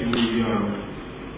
[0.00, 0.70] его идеалы,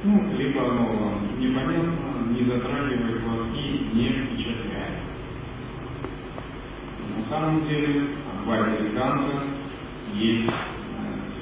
[0.04, 5.02] ну, либо оно вам непонятно, не затрагивает вас и не впечатляет.
[7.16, 9.44] На самом деле, Адвайта Веданта
[10.14, 10.48] есть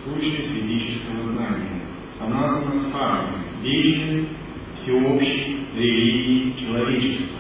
[0.05, 1.83] сущность ведического знания,
[2.19, 4.29] санатана дхармы, вечной,
[4.75, 7.39] всеобщей религии человечества.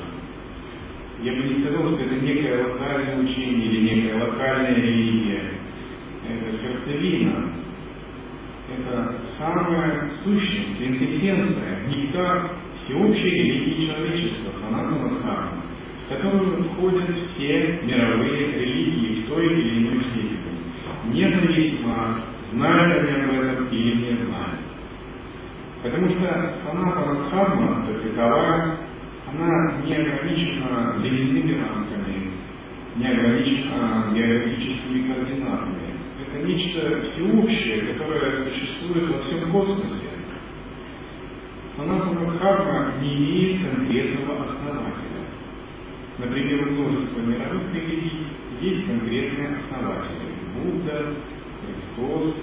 [1.22, 5.54] Я бы не сказал, что это некое локальное учение или некая локальная религия.
[6.28, 7.55] Это сердцевина.
[8.68, 15.62] Это самая сущность, квинтэссенция, нектар всеобщей религии человечества, санатана дхармы,
[16.04, 20.38] в которую входят все мировые религии в той или иной степени,
[21.12, 22.18] независимо
[22.50, 24.60] знают они об этом или не знают.
[25.82, 28.78] Потому что сама Парадхарма, как таковая,
[29.28, 32.32] она не ограничена временными рамками,
[32.96, 35.95] не ограничена географическими координатами.
[36.36, 40.10] Это нечто всеобщее, которое существует во всем космосе.
[41.74, 45.24] Санатана Дхарма не имеет конкретного основателя.
[46.18, 48.26] Например, у множества мировых религий
[48.60, 50.34] есть конкретные основатели.
[50.54, 51.14] Будда,
[51.62, 52.36] Христос,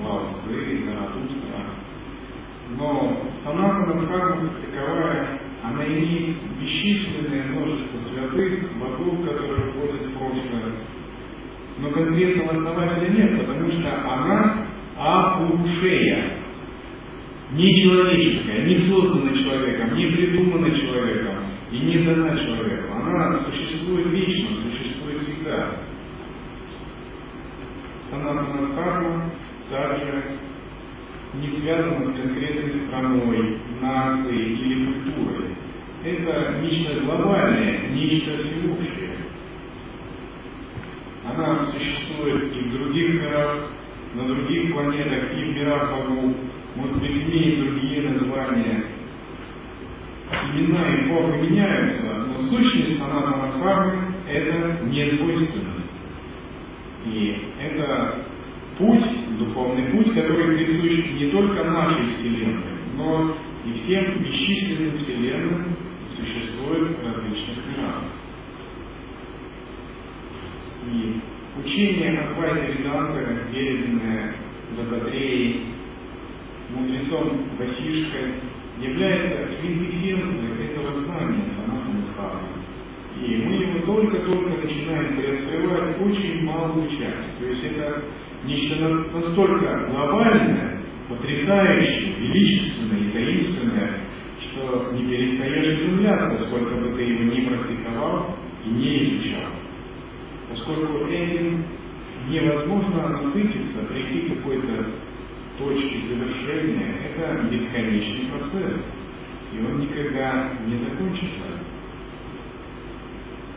[0.00, 1.66] Лао Цзы, Заратустра.
[2.70, 10.95] Но Санатана Дхарма как таковая, она имеет бесчисленное множество святых, вокруг которых ходит в прошлое.
[11.78, 14.66] Но конкретного основателя нет, потому что она
[14.96, 16.38] апушея,
[17.52, 21.34] не человеческая, не создана человеком, не придумана человеком
[21.70, 22.92] и не дана человеку.
[22.94, 25.76] Она существует вечно, существует всегда.
[28.10, 29.30] Санатана Дхарма
[29.70, 30.38] также
[31.34, 35.56] не связана с конкретной страной, нацией или культурой.
[36.04, 38.65] Это нечто глобальное, нечто всеобщее.
[41.66, 43.70] Она существует и в других мирах,
[44.14, 46.36] на других планетах, и в мирах богов.
[46.76, 48.84] Быть, имеет другие названия.
[50.52, 55.92] Имена и формы меняются, но сущность Санатана Дхармы– это недвойственность.
[57.06, 58.26] И это
[58.78, 62.62] путь, духовный путь, который присущ не только нашей Вселенной,
[62.96, 65.76] но и всем бесчисленным Вселенным
[66.08, 68.02] существует в различных мирах.
[70.92, 71.20] И
[71.64, 74.34] учение Адвайта Веданта, переданное
[74.76, 75.66] Дататреей,
[76.70, 78.34] мудрецом Васишкой,
[78.80, 82.48] является квинтэссенцией этого знания Санатана Дхармы.
[83.22, 87.38] И мы его только-только начинаем приоткрывать очень малую часть.
[87.38, 88.04] То есть это
[88.44, 88.76] нечто
[89.14, 94.00] настолько глобальное, потрясающее, величественное и таинственное,
[94.38, 98.36] что не перестаешь изумляться, сколько бы ты его ни практиковал
[98.66, 99.50] и не изучал.
[100.56, 101.64] Поскольку этим
[102.28, 104.86] невозможно насытиться, прийти к какой-то
[105.58, 108.82] точке завершения, это бесконечный процесс,
[109.52, 111.60] и он никогда не закончится.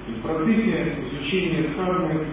[0.10, 2.26] И в процессе изучения дхармы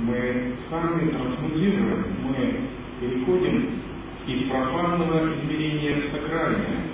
[0.00, 2.60] мы сами трансмутируем, мы
[3.00, 3.82] переходим
[4.26, 6.86] из профанного измерения в сакральное,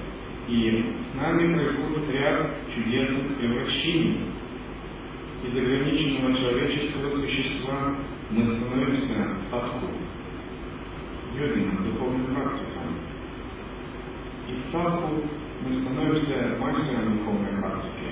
[0.47, 4.34] и с нами происходит ряд чудесных превращений.
[5.45, 7.97] Из ограниченного человеческого существа
[8.31, 9.91] мы становимся садху,
[11.39, 12.99] йогином, духовным практиком.
[14.49, 15.23] Из садху
[15.61, 18.05] мы становимся мастером духовной практики,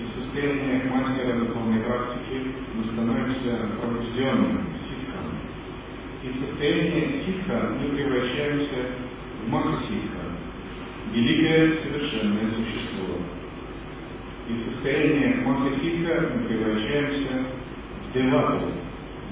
[0.00, 5.38] из состояния мастера духовной практики мы становимся пробужденным ситхом.
[6.24, 8.96] Из состояния ситха мы превращаемся
[9.44, 10.32] в махаситха,
[11.12, 13.18] великое совершенное существо.
[14.48, 17.46] Из состояния махаситха мы превращаемся
[18.08, 18.72] в девату,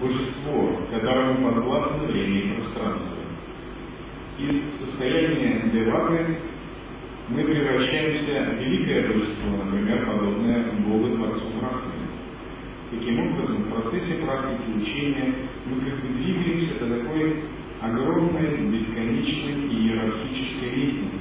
[0.01, 3.25] божество, которому подвластно время и пространство.
[4.39, 6.39] Из состояния деваты
[7.29, 12.07] мы превращаемся в великое божество, например, подобное Богу Творцу Брахмане.
[12.93, 15.35] Таким образом, в процессе практики учения
[15.67, 17.45] мы как бы двигаемся до такой
[17.81, 21.20] огромной, бесконечной иерархической лестнице,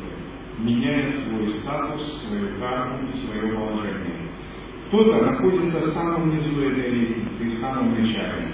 [0.59, 4.29] меняя свой статус, свою карму и свое положение.
[4.87, 8.47] Кто-то находится в самом низу этой лестницы в самом начале.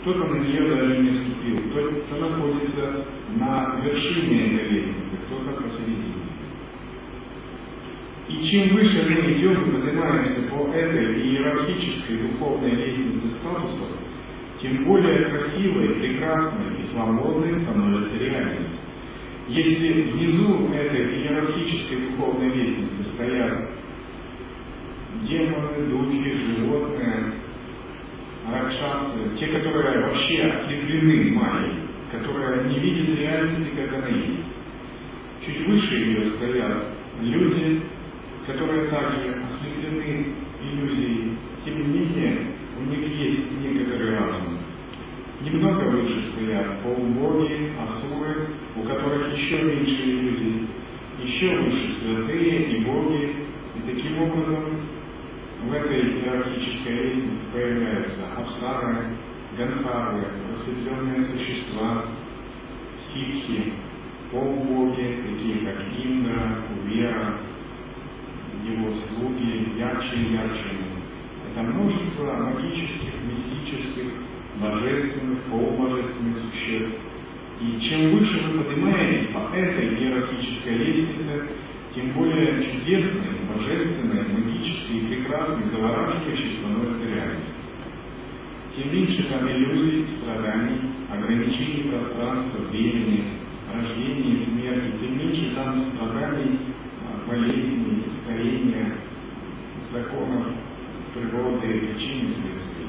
[0.00, 1.58] Кто-то на нее даже не ступил,
[2.06, 3.06] кто-то находится
[3.36, 6.14] на вершине этой лестницы, кто-то посередине.
[8.28, 13.88] И чем выше мы идем и поднимаемся по этой иерархической духовной лестнице статусов,
[14.62, 18.79] тем более красивой, прекрасной и свободной становится реальность.
[19.50, 23.68] Если внизу этой иерархической духовной лестницы стоят
[25.22, 27.32] демоны, духи, животные,
[28.48, 31.80] ракшасы, те, которые вообще ослеплены майей,
[32.12, 34.40] которые не видят реальности, как она есть.
[35.44, 36.84] Чуть выше ее стоят
[37.20, 37.82] люди,
[38.46, 40.32] которые также ослеплены
[40.62, 42.46] иллюзией, тем не менее
[42.78, 44.59] у них есть некоторый разум.
[45.40, 50.68] Немного выше стоят полубоги, асуры, у которых еще меньше иллюзий,
[51.22, 53.36] еще выше святые и боги,
[53.74, 54.82] и таким образом
[55.64, 59.16] в этой иерархической лестнице появляются апсары,
[59.56, 62.04] ганхары, просветленные существа,
[63.08, 63.72] ситхи,
[64.30, 67.38] полубоги, такие как Индра, Кувера,
[68.62, 70.76] его слуги, ярче и ярче.
[71.50, 74.12] Это множество магических, мистических,
[74.56, 76.98] божественных, полубожественных существ.
[77.60, 81.48] И чем выше вы поднимаетесь по этой иерархической лестнице,
[81.94, 87.50] тем более чудесной, божественной, магической и прекрасной, завораживающей становится реальность.
[88.76, 90.80] Тем меньше там иллюзий, страданий,
[91.10, 93.24] ограничений пространства, времени,
[93.72, 96.60] рождения и смерти, тем меньше там страданий,
[97.26, 98.96] болезней, старения,
[99.90, 100.46] законов
[101.14, 102.86] природы, причин и следствий.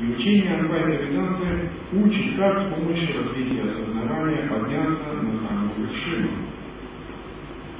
[0.00, 6.30] И учение Адвайта Веданты учит, как с помощью развития осознавания подняться на самую вершину.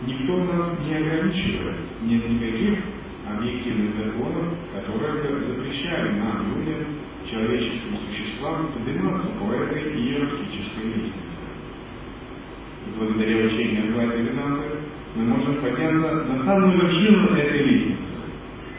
[0.07, 2.79] Никто нас не ограничивает, нет никаких
[3.27, 6.87] объективных законов, которые бы запрещали нам, людям,
[7.31, 11.33] человеческим существам, подниматься по этой иерархической лестнице.
[12.87, 14.65] И благодаря учению Адвайта Веданты
[15.15, 18.12] мы можем подняться на самую вершину этой лестницы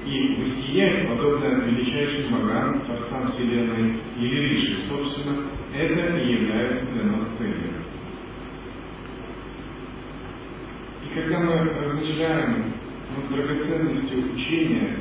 [0.06, 7.38] и воссиять, подобно величайшим богам, Творцам Вселенной или Риши, собственно, это и является для нас
[7.38, 7.74] целью.
[11.06, 12.74] И когда мы размышляем
[13.16, 15.00] над драгоценностью учения,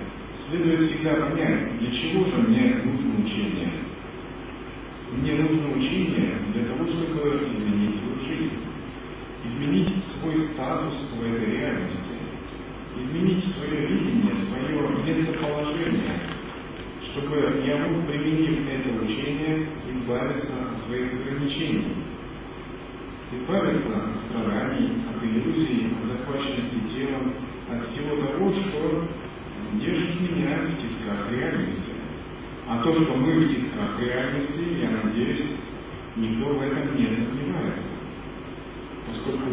[0.49, 3.73] следует всегда понять, для чего же мне нужно учение.
[5.13, 8.73] Мне нужно учение для того, чтобы изменить свою жизнь
[9.45, 12.22] изменить свой статус в этой реальности,
[12.97, 14.73] изменить свое видение, свое
[15.05, 16.21] местоположение,
[17.03, 21.97] чтобы я мог, применив это учение, избавиться от своих ограничений,
[23.33, 27.35] избавиться от страданий, от иллюзий, от захваченности телом,
[27.71, 29.09] от всего того, что
[29.81, 31.93] держит меня в тисках реальности.
[32.69, 35.51] А то, что мы в тисках реальности, я надеюсь,
[36.17, 38.03] никто в этом не сомневается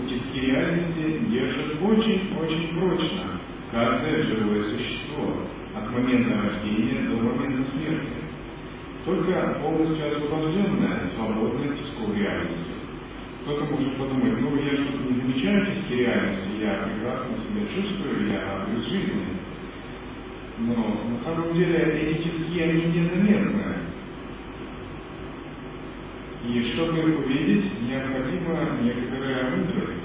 [0.10, 3.40] тиски реальности держат очень-очень прочно
[3.72, 8.08] каждое живое существо от момента рождения до момента смерти.
[9.06, 12.72] Только полностью освобожденное свободно тисков реальности.
[13.44, 18.42] Кто-то может подумать, ну я что-то не замечаю тиски реальности, я прекрасно себя чувствую, я
[18.42, 19.26] радуюсь жизни.
[20.60, 23.59] Но на самом деле эти тиски, они незаметны.
[26.50, 30.04] И чтобы их увидеть, необходима некоторая мудрость.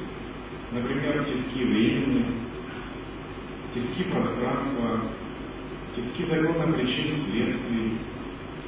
[0.72, 2.26] Например, тиски времени,
[3.72, 5.10] тиски пространства,
[5.96, 7.98] тиски закона причин следствий,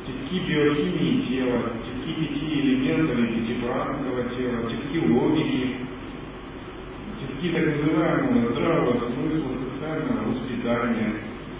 [0.07, 5.77] тиски биохимии тела, тиски пяти элементов и пятипранного тела, тиски логики,
[7.21, 11.15] тиски так называемого здравого смысла, социального воспитания,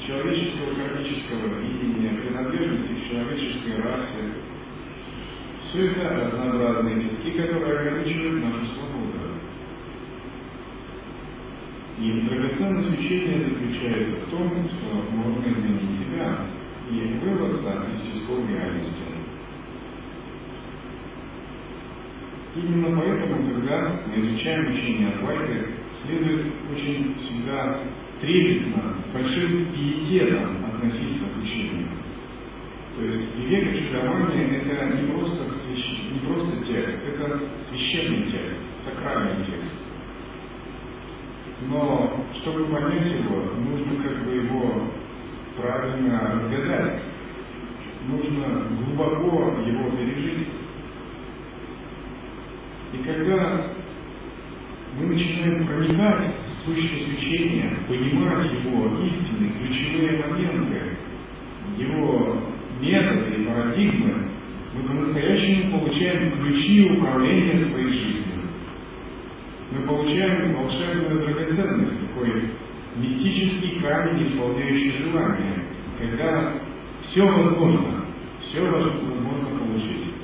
[0.07, 4.46] человеческого кармического видения, принадлежности к человеческой расе,
[5.77, 9.13] все это разнообразные тиски, которые ограничивают нашу свободу.
[11.99, 16.47] И драгоценность учения заключается в том, что можно изменить себя
[16.91, 18.91] и вырваться из тисков реальности.
[22.55, 27.83] Именно поэтому, когда мы изучаем учение Адвайты, следует очень всегда
[28.19, 32.06] трепетно, большим пиететом относиться к учению.
[32.97, 36.03] То есть Вивека Чудования– это не просто, свящ...
[36.13, 39.75] не просто текст, это священный текст, сакральный текст.
[41.69, 44.91] Но чтобы понять его, нужно как бы его
[45.59, 47.03] правильно разгадать.
[48.09, 50.49] Нужно глубоко его пережить.
[52.95, 53.73] И когда
[54.99, 60.97] мы начинаем проникать в сущность учения, понимать его истины, ключевые моменты,
[61.77, 64.31] его методы и парадигмы,
[64.75, 68.43] мы по-настоящему получаем ключи управления своей жизнью.
[69.71, 72.51] Мы получаем волшебную драгоценность, такой
[72.97, 75.65] мистический камень, исполняющий желание,
[75.99, 76.55] когда
[77.03, 78.05] все возможно,
[78.41, 80.15] все возможно получить.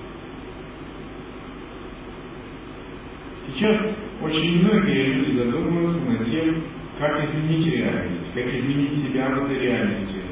[3.46, 6.64] Сейчас очень многие люди задумываются над тем,
[6.98, 10.31] как изменить реальность, как изменить себя в этой реальности.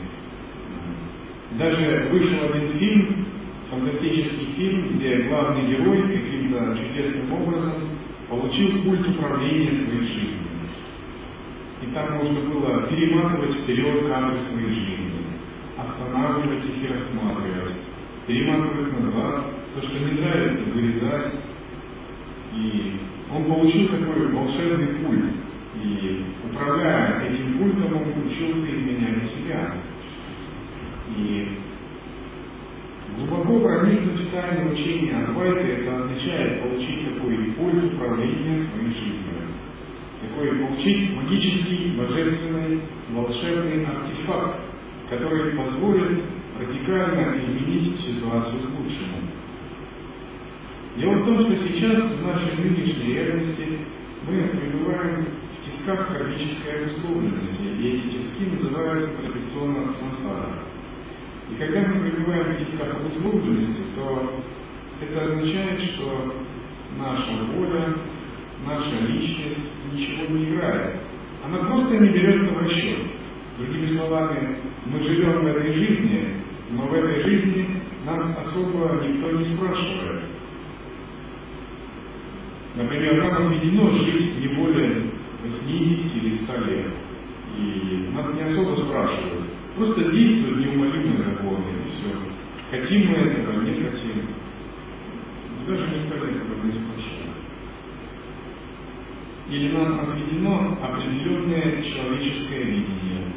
[1.59, 3.27] Даже вышел один фильм,
[3.71, 7.89] фантастический фильм, где главный герой каким-то чудесным образом
[8.29, 10.51] получил культ управления своей жизнью.
[11.83, 15.25] И там можно было перематывать вперед кадры своей жизни,
[15.77, 17.77] останавливать их и рассматривать,
[18.27, 21.35] перематывать назад, то, что не нравится, вырезать.
[22.55, 23.01] И
[23.33, 25.35] он получил такой волшебный пульт.
[25.83, 29.75] И управляя этим пультом, он учился изменять себя.
[31.17, 31.59] И
[33.17, 39.31] глубоко проникнуть в тайны учения Адвайта, это означает получить такой пульт управления своей жизнью.
[40.23, 44.61] Такой получить магический, божественный, волшебный артефакт,
[45.09, 46.25] который позволит
[46.59, 49.17] радикально изменить ситуацию к лучшему.
[50.97, 53.79] Дело в том, что сейчас в нашей нынешней реальности
[54.27, 60.70] мы пребываем в тисках кармической обусловленности, и эти тиски называются традиционно сансара.
[61.51, 64.43] И когда мы пребываем в тисках обусловленности, то
[65.01, 66.35] это означает, что
[66.97, 67.97] наша воля,
[68.67, 71.01] наша личность ничего не играет.
[71.45, 72.99] Она просто не берется в расчет.
[73.59, 76.37] Другими словами, мы живем в этой жизни,
[76.71, 80.25] но в этой жизни нас особо никто не спрашивает.
[82.77, 85.11] Например, нам отведено жить не более
[85.43, 86.93] 80 или 100 лет.
[87.59, 89.50] И нас не особо спрашивают.
[89.81, 92.15] Просто действуют неумолимые законы, и все.
[92.71, 94.27] Хотим мы этого, не хотим.
[95.67, 97.31] Даже никто этого не спрашивает.
[99.49, 103.33] Или нам отведено определенное человеческое видение,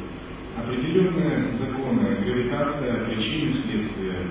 [0.54, 4.28] определенные законы, гравитация, причины, следствия.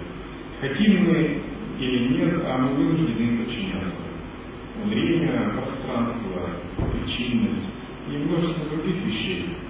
[0.62, 1.42] Хотим мы
[1.80, 3.98] или нет, а мы вынуждены подчиняться.
[4.86, 6.60] Время, пространство,
[6.92, 7.74] причинность
[8.08, 9.63] и множество других вещей.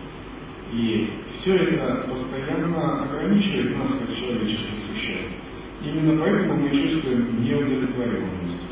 [0.74, 5.36] И все это постоянно ограничивает нас как человеческих существ.
[5.84, 8.68] Именно поэтому мы чувствуем неудовлетворенность.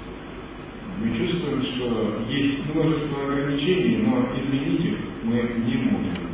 [0.97, 6.27] Мы чувствуем, что есть множество ограничений, но изменить их мы не можем.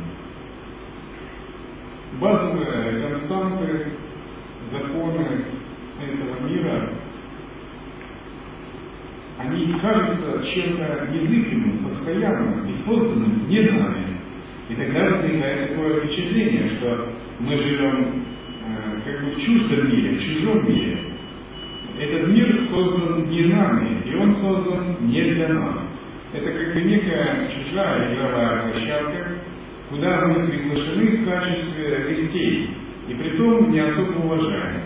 [2.18, 3.92] Базовые константы,
[4.70, 5.44] законы
[6.00, 6.94] этого мира,
[9.38, 14.17] они кажутся чем-то незыблемым, постоянным и созданным не нами.
[14.68, 17.08] И тогда возникает такое впечатление, что
[17.40, 18.24] мы живем
[18.66, 20.98] э, как бы в чуждом мире, в чужом мире.
[21.98, 25.78] Этот мир создан не нами, и он создан не для нас.
[26.32, 29.38] Это как бы некая чужая игровая площадка,
[29.88, 32.70] куда мы приглашены в качестве гостей,
[33.08, 34.82] и при том не особо уважаемых.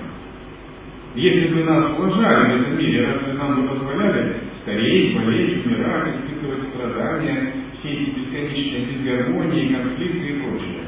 [1.16, 6.62] Если бы нас уважали в этом мире, разве нам бы позволяли скорее болеть, умирать, испытывать
[6.62, 10.84] страдания, все эти бесконечные дисгармонии, конфликты и прочее?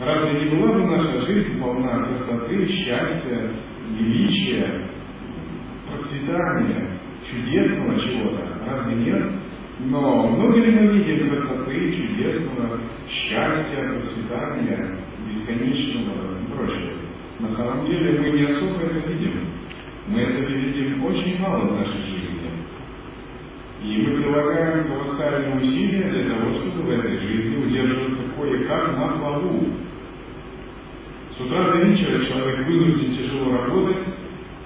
[0.00, 3.52] Разве не была бы наша жизнь полна красоты, счастья,
[3.98, 4.88] величия,
[5.88, 6.98] процветания,
[7.30, 8.58] чудесного чего-то?
[8.66, 9.32] Разве нет?
[9.80, 16.92] Но много ли мы видим красоты, чудесного, счастья, процветания, бесконечного и прочего?
[17.40, 19.48] На самом деле мы не особо это видим.
[20.08, 22.40] Мы это видим очень мало в нашей жизни.
[23.84, 29.68] И мы прилагаем колоссальные усилия для того, чтобы в этой жизни удерживаться кое-как на плаву.
[31.36, 33.98] С утра до вечера человек вынужден тяжело работать,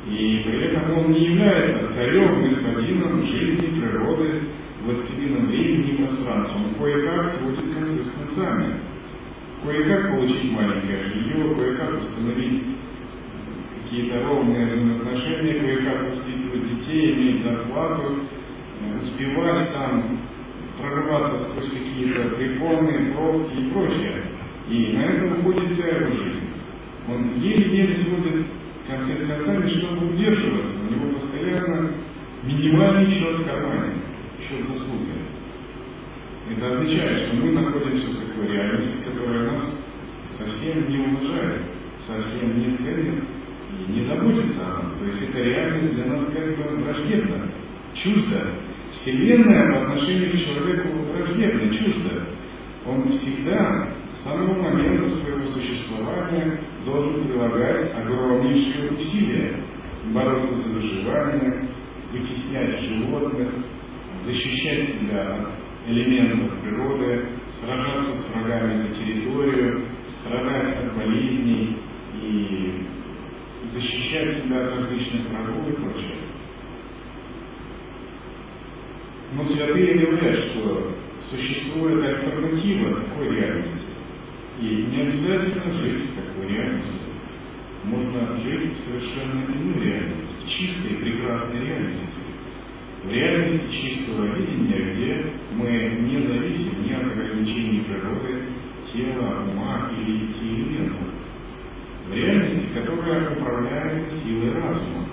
[0.07, 4.43] и при этом он не является царем, господином жизни, природы,
[4.85, 6.59] властелином времени и пространства.
[6.59, 8.75] Он кое-как сводит концы с концами.
[9.65, 12.63] Кое-как получить маленькое жилье, кое-как установить
[13.83, 18.17] какие-то ровные взаимоотношения, кое-как воспитывать детей, иметь зарплату,
[19.03, 20.21] успевать там
[20.79, 24.23] прорываться сквозь какие-то препоны, пробки и прочее.
[24.69, 26.51] И на это уходит вся его жизнь.
[27.09, 28.47] Он еле-еле сводит
[28.87, 30.75] концы с концами, чтобы удерживаться.
[30.79, 31.93] У него постоянно
[32.45, 33.95] минимальный счет в кармане,
[34.41, 35.13] счет заслуги.
[36.51, 39.85] Это означает, что мы находимся в такой реальности, которая нас
[40.39, 41.63] совсем не уважает,
[42.07, 43.25] совсем не ценит
[43.73, 44.93] и не заботится о нас.
[44.99, 47.51] То есть это реальность для нас как бы враждебна.
[47.95, 48.53] чуждо.
[48.93, 52.27] Вселенная по отношению к человеку враждебна, чуждо.
[52.87, 59.65] Он всегда с самого момента своего существования должен прилагать огромнейшие усилия,
[60.13, 61.69] бороться за выживание,
[62.13, 63.49] вытеснять животных,
[64.25, 65.49] защищать себя от
[65.89, 67.27] элементов природы,
[67.61, 71.77] сражаться с врагами за территорию, страдать от болезней
[72.23, 72.87] и
[73.73, 76.26] защищать себя от различных врагов и прочее.
[79.33, 80.95] Но святые говорят, что
[81.31, 83.87] существует альтернатива такой реальности.
[84.61, 86.95] И не обязательно жить в такой реальности.
[87.85, 92.09] Можно жить в совершенно иной реальности, в чистой, прекрасной реальности.
[93.03, 95.71] В реальности чистого видения, где мы
[96.09, 98.45] не зависим ни от ограничений природы,
[98.93, 101.15] тела, ума или элементов.
[102.09, 105.09] В реальности, которая управляется силой разума,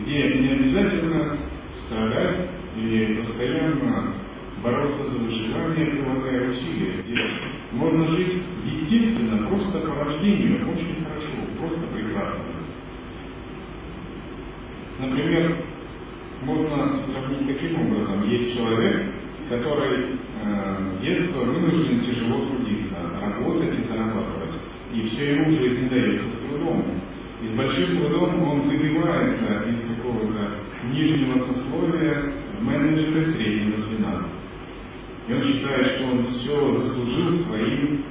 [0.00, 1.38] где не обязательно
[1.74, 4.14] страдать или постоянно
[4.62, 7.18] бороться за выживание, прилагая усилия, где
[7.72, 12.44] можно жить естественно, просто по рождению, очень хорошо, просто прекрасно.
[15.00, 15.56] Например,
[16.42, 18.28] можно сравнить таким образом.
[18.28, 19.12] Есть человек,
[19.48, 24.52] который э, с детства вынужден тяжело трудиться, работать и зарабатывать.
[24.94, 26.84] И все ему в жизни дается с трудом.
[27.42, 30.58] И с большим трудом он выбивается из какого-то
[30.92, 32.32] нижнего сословия
[32.62, 34.26] менеджера среднего звена.
[35.28, 38.04] И он считает, что он все заслужил своим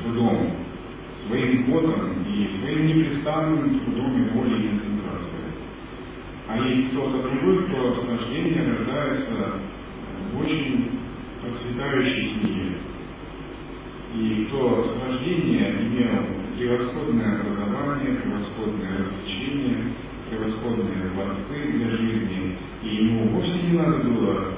[0.00, 0.56] трудом,
[1.26, 5.44] своим потом и своим непрестанным трудом и волей и концентрацией.
[6.46, 9.60] А есть кто-то другой, кто с рождения рождается
[10.32, 10.90] в очень
[11.40, 12.78] процветающей семье.
[14.14, 19.92] И кто с рождения имел превосходное образование, превосходное развлечение,
[20.30, 24.54] превосходные дворцы для жизни, и ему вовсе не надо было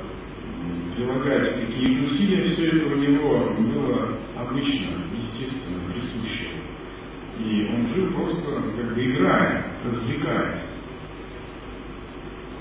[0.94, 6.48] прилагать какие-то усилия, все это у него было обычно, естественно, присуще.
[7.38, 10.62] И он жил просто как бы играя, развлекаясь.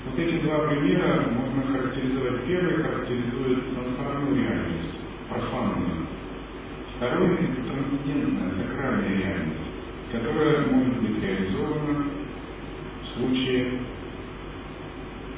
[0.04, 2.44] Вот эти два примера можно характеризовать.
[2.46, 4.94] Первый характеризует сансарную реальность,
[5.28, 6.06] профанную.
[6.96, 9.60] Второй– трансцендентная, сакральная реальность,
[10.12, 12.04] которая может быть реализована
[13.16, 13.78] случае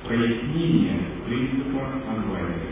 [0.07, 2.69] прояснения принципа Адвайты.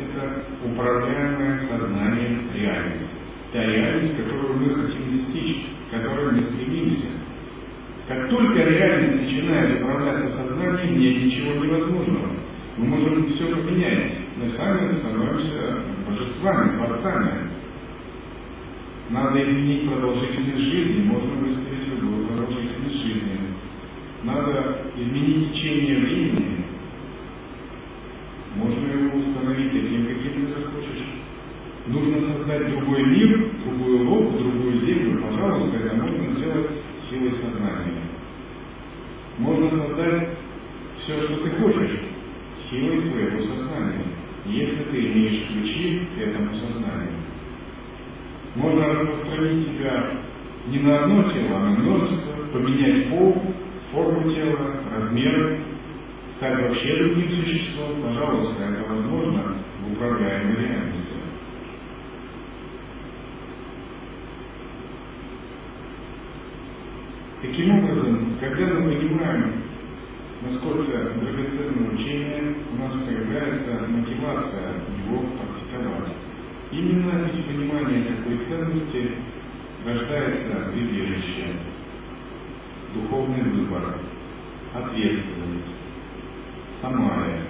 [0.00, 3.06] Это управляемое сознанием реальность.
[3.52, 7.08] Та реальность, которую мы хотим достичь, к которой мы стремимся.
[8.08, 12.30] Как только реальность начинает управляться сознанием, нет ничего невозможного.
[12.78, 14.18] Мы можем все поменять.
[14.36, 17.50] Мы сами становимся божествами, творцами.
[19.10, 23.51] Надо изменить продолжительность жизни, можно выставить любую продолжительность жизни.
[24.24, 26.64] Надо изменить течение времени,
[28.54, 31.06] можно его установить таким, каким ты захочешь.
[31.86, 35.22] Нужно создать другой мир, другую лоб, другую землю.
[35.22, 38.02] Пожалуйста, это можно сделать силой сознания.
[39.38, 40.28] Можно создать
[40.98, 42.00] все, что ты хочешь,
[42.70, 44.04] силой своего сознания,
[44.46, 47.18] если ты имеешь ключи к этому сознанию.
[48.54, 50.10] Можно распространить себя
[50.68, 53.42] не на одно тело, а на множество, поменять пол,
[53.92, 55.60] форму тела, размеры,
[56.36, 61.14] стать вообще другим существом, пожалуйста, это возможно в управляемой реальности.
[67.42, 69.62] Таким образом, когда мы понимаем,
[70.42, 74.74] насколько драгоценное учение, у нас появляется мотивация
[75.04, 76.14] его практиковать.
[76.70, 79.10] Именно из понимания такой ценности
[79.84, 81.56] рождается прибежище,
[82.94, 83.96] духовный выбор,
[84.74, 85.66] ответственность,
[86.80, 87.42] самая.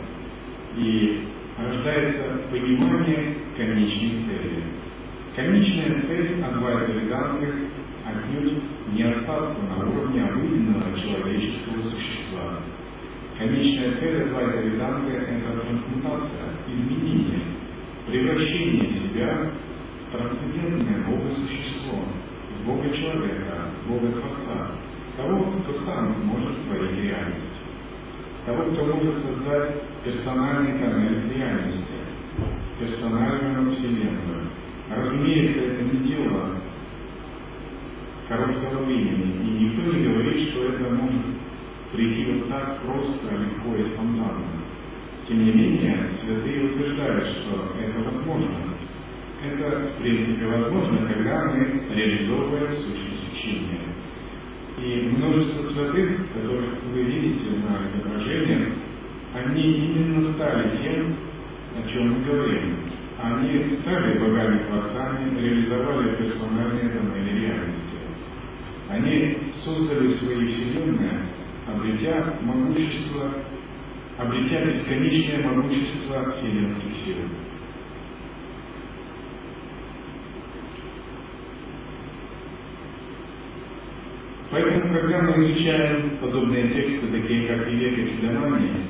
[0.77, 1.29] И
[1.59, 4.65] рождается понимание конечной цели.
[5.37, 7.49] Конечная цель Адвайта Веданты
[8.05, 12.59] отнюдь не остаться на уровне обыденного человеческого существа.
[13.39, 17.43] Конечная цель Адвайта Веданты– это трансмутация, изменение,
[18.07, 19.51] превращение себя
[20.09, 22.05] в трансцендентное Бога-существо,
[22.67, 23.72] Бога-человека,
[25.17, 27.63] того, кто сам может творить реальность
[28.47, 31.95] того, кто может создать персональный тоннель реальности,
[32.79, 34.49] персональную Вселенную.
[34.91, 36.57] Разумеется, это не дело
[38.29, 41.23] короткого времени, и никто не говорит, что это может
[41.93, 44.63] прийти вот так просто, легко и спонтанно.
[45.29, 48.75] Тем не менее, святые утверждают, что это возможно.
[49.45, 53.92] Это, в принципе, возможно, когда мы реализовываем сущность учения.
[54.79, 58.73] И множество святых, которых вы видите на изображениях,
[59.35, 61.17] они именно стали тем,
[61.77, 62.77] о чем мы говорим.
[63.19, 67.83] Они стали богами-творцами, реализовали персональные домыны реальности.
[68.89, 71.21] Они создали свои вселенные,
[71.67, 73.31] обретя могущество,
[74.19, 77.17] обретя бесконечное могущество вселенских сил.
[84.53, 88.87] Поэтому, когда мы изучаем подобные тексты, такие как Вивека Чудомания,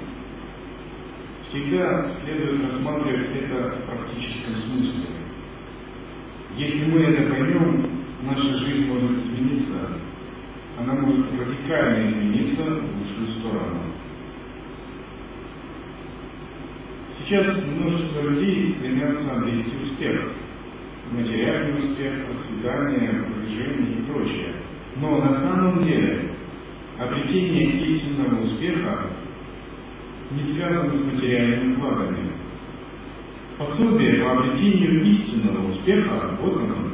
[1.45, 5.07] всегда следует рассматривать это в практическом смысле.
[6.57, 7.91] Если мы это поймем,
[8.23, 10.01] наша жизнь может измениться.
[10.79, 13.83] Она может радикально измениться в лучшую сторону.
[17.19, 20.33] Сейчас множество людей стремятся обрести успех.
[21.13, 24.62] Материальный успех, процветание, продвижение и прочее.
[24.97, 26.33] Но на самом деле
[26.99, 29.11] обретение истинного успеха
[30.31, 32.33] не связано с материальными благами.
[33.59, 36.93] Пособие по обретению истинного успеха, вот оно.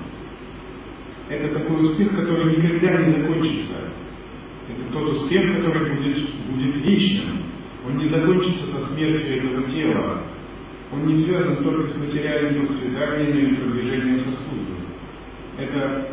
[1.29, 3.93] Это такой успех, который никогда не закончится.
[4.69, 7.39] Это тот успех, который будет, будет вечным.
[7.87, 10.23] Он не закончится со смертью этого тела.
[10.93, 14.77] Он не связан только с материальным процветанием или продвижением со службой.
[15.59, 16.09] Это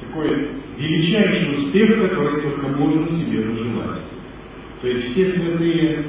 [0.00, 4.02] такой величайший успех, который только можно себе пожелать.
[4.80, 6.06] То есть все святые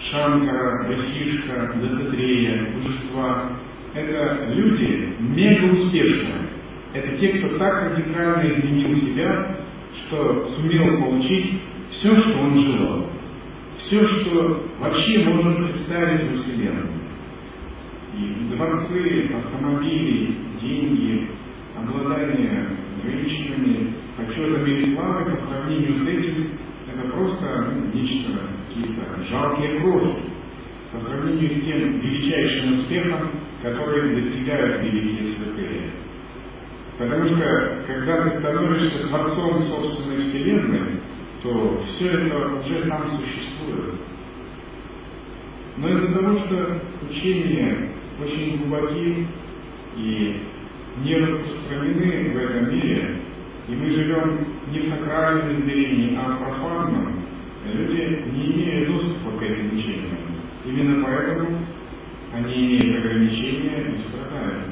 [0.00, 3.58] Шанкара, Васишка, Дататрея, божества–
[3.94, 6.48] это люди мега успешные.
[6.92, 9.56] Это те, кто так радикально изменил себя,
[9.92, 13.06] что сумел получить все, что он желал.
[13.78, 16.98] Все, что вообще можно представить в Вселенной.
[18.16, 21.28] И дворцы, автомобили, деньги,
[21.76, 26.58] обладание женщинами, почетами и славой по сравнению с этим
[26.92, 30.22] это просто ну, нечто, какие-то жалкие крохи
[30.92, 33.30] по сравнению с тем величайшим успехом,
[33.62, 35.90] который достигают великие святые.
[36.98, 41.00] Потому что, когда ты становишься творцом собственной вселенной,
[41.42, 43.94] то все это уже там существует.
[45.76, 49.28] Но из-за того, что учения очень глубоки
[49.96, 50.42] и
[51.02, 53.22] не распространены в этом мире,
[53.68, 57.24] и мы живем не в сакральном измерении, а в профанном,
[57.64, 60.18] люди не имеют доступа к этим учениям.
[60.64, 61.58] Именно поэтому
[62.32, 64.64] они имеют ограничения и страдают.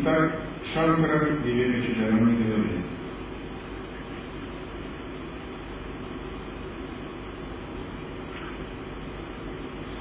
[0.00, 0.32] Итак,
[0.72, 2.97] Шанкара Вивека Чиданани говорит,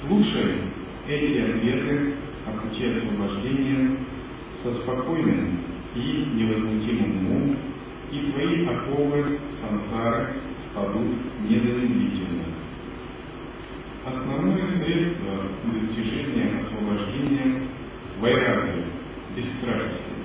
[0.08, 0.62] Слушай
[1.06, 2.13] эти ответы
[2.46, 3.98] о пути освобождения
[4.63, 5.60] со спокойным
[5.96, 7.58] и невозмутимым умом,
[8.10, 10.36] и твои оковы сансары
[10.72, 11.10] спадут
[11.41, 12.46] незамедлительно.
[14.06, 15.43] Основное средство
[15.74, 17.63] достижения освобождения–
[18.22, 18.86] вайраги,
[19.36, 20.15] бесстрастие.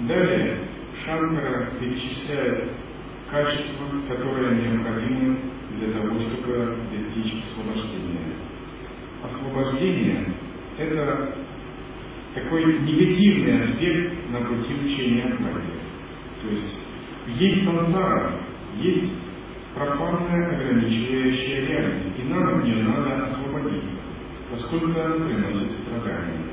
[0.00, 0.58] Далее
[1.02, 2.85] Шанкара перечисляет
[3.30, 5.38] качества, которые необходимы
[5.78, 8.36] для того, чтобы достичь освобождения.
[9.22, 10.34] Освобождение–
[10.78, 11.34] это
[12.34, 15.72] такой негативный аспект на пути учения Адвайты.
[16.42, 16.76] То есть
[17.38, 18.40] есть сансара,
[18.78, 19.12] есть
[19.74, 23.98] профанная ограничивающая реальность, и нам от нее надо освободиться,
[24.50, 26.46] поскольку она приносит страдания.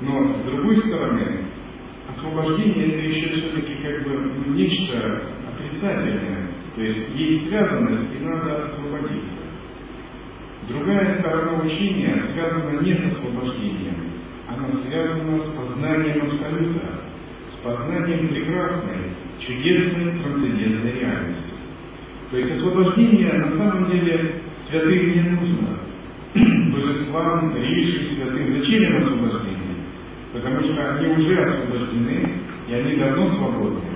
[0.00, 1.46] Но с другой стороны,
[2.08, 5.22] освобождение это еще все-таки как бы нечто
[5.68, 9.36] отрицательное, то есть есть связанность и надо освободиться.
[10.68, 14.12] Другая сторона учения связана не с освобождением,
[14.48, 17.00] она связана с познанием Абсолюта,
[17.48, 21.54] с познанием прекрасной, чудесной, трансцендентной реальности.
[22.30, 25.78] То есть освобождение на самом деле святым не нужно.
[26.72, 28.58] Божествам, риши, святым.
[28.58, 29.76] Зачем им освобождение?
[30.34, 32.32] Потому что они уже освобождены,
[32.68, 33.87] и они давно свободны.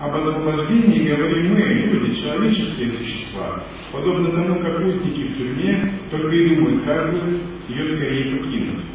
[0.00, 6.56] Об освобождении говорим мы, люди, человеческие существа, подобно тому, как узники в тюрьме, только и
[6.56, 7.18] думают, как бы
[7.68, 8.86] ее скорее покинуть.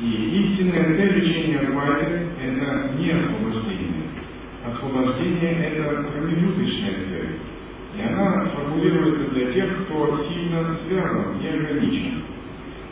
[0.00, 4.10] И истинная цель лечения Адвайты– это не освобождение.
[4.64, 7.38] Освобождение– это промежуточная цель.
[7.96, 12.22] И она формулируется для тех, кто сильно связан, не ограничен.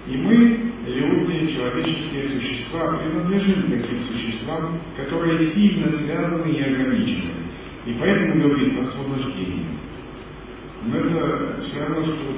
[0.07, 7.33] И мы люди, человеческие существа, принадлежим таким существам, которые сильно связаны и ограничены.
[7.87, 9.67] И поэтому говорится освобождение.
[10.85, 12.33] Но это все равно, что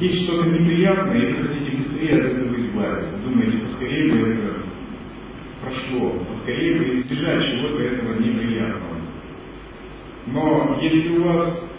[0.00, 3.16] есть что-то неприятное, и вы хотите быстрее от этого избавиться.
[3.24, 4.54] Думаете, поскорее бы это
[5.60, 8.96] прошло, поскорее бы избежать чего-то этого неприятного.
[10.26, 11.71] Но если у вас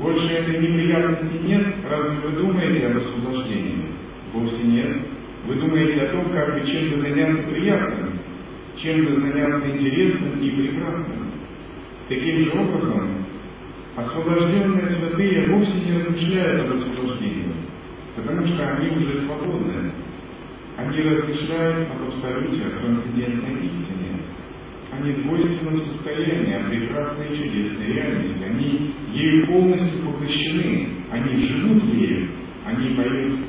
[0.00, 3.86] больше этой неприятности нет, разве вы думаете об освобождении?
[4.32, 4.96] Вовсе нет.
[5.46, 8.18] Вы думаете о том, как бы чем-то заняться приятным,
[8.76, 11.30] чем-то заняться интересным и прекрасным.
[12.08, 13.26] Таким же образом,
[13.96, 17.54] освобожденные святые вовсе не размышляют об освобождении,
[18.16, 19.92] потому что они уже свободны.
[20.76, 24.15] Они размышляют об абсолюте, о трансцендентной истине.
[24.98, 28.44] Они в двойственном состоянии, о прекрасной и чудесной реальности.
[28.44, 30.88] Они ею полностью поглощены.
[31.10, 32.30] Они живут ею.
[32.64, 33.40] Они поют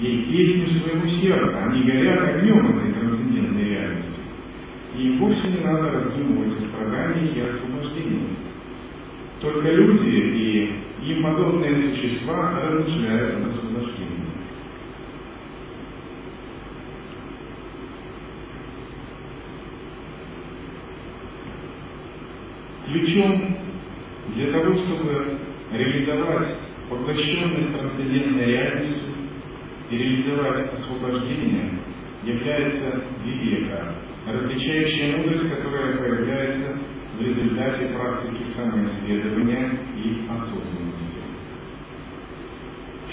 [0.00, 1.64] ей песню своего сердца.
[1.64, 4.20] Они горят огнем этой трансцендентной реальности.
[4.96, 8.36] И вовсе не надо раздумывать о страданиях и освобождении.
[9.40, 14.17] Только люди и им подобные существа размышляют об освобождении.
[22.98, 23.56] Ключом
[24.34, 25.38] для того, чтобы
[25.72, 26.56] реализовать
[26.90, 29.14] поглощенность трансцендентной реальностью
[29.90, 31.78] и реализовать освобождение,
[32.24, 33.94] является вивека,
[34.26, 36.80] различающая мудрость, которая появляется
[37.16, 41.20] в результате практики самоисследования и осознанности.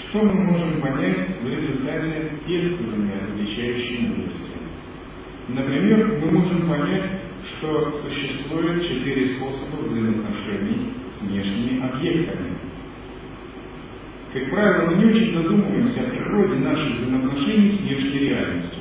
[0.00, 4.52] Что мы можем понять в результате пестования различающей мудрости?
[5.48, 12.58] Например, мы можем понять, что существует четыре способа взаимоотношений с внешними объектами.
[14.32, 18.80] Как правило, мы не очень задумываемся о природе наших взаимоотношений с внешней реальностью.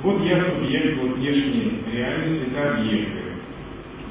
[0.00, 3.22] Вот я субъект, вот внешней реальности, это объекты.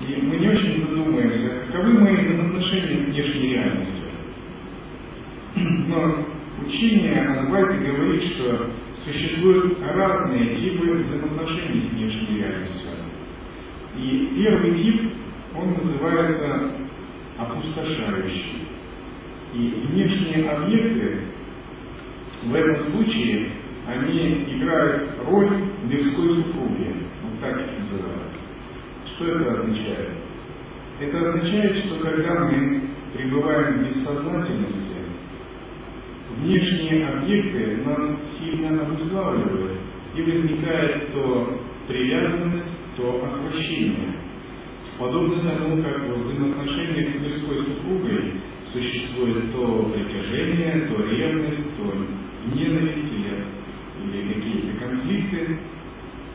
[0.07, 4.05] И мы не очень задумываемся, каковы мои взаимоотношения с внешней реальностью.
[5.87, 6.25] Но
[6.65, 8.71] учение Анвальда говорит, что
[9.05, 13.04] существуют разные типы взаимоотношений с внешней реальностью.
[13.97, 15.13] И первый тип,
[15.55, 16.71] он называется
[17.37, 18.67] опустошающий.
[19.53, 21.21] И внешние объекты
[22.43, 23.51] в этом случае,
[23.87, 25.49] они играют роль
[25.83, 26.93] мирской супруги.
[27.23, 28.31] Вот так их называют.
[29.05, 30.09] Что это означает?
[30.99, 32.81] Это означает, что когда мы
[33.13, 34.95] пребываем в бессознательности,
[36.37, 39.79] внешние объекты нас сильно обуславливают,
[40.15, 42.65] и возникает то привязанность,
[42.97, 44.19] то отвращение.
[44.97, 48.33] Подобно тому, как в взаимоотношениях с мирской супругой
[48.71, 51.93] существует то притяжение, то ревность, то
[52.55, 55.59] ненависть или, или какие-то конфликты,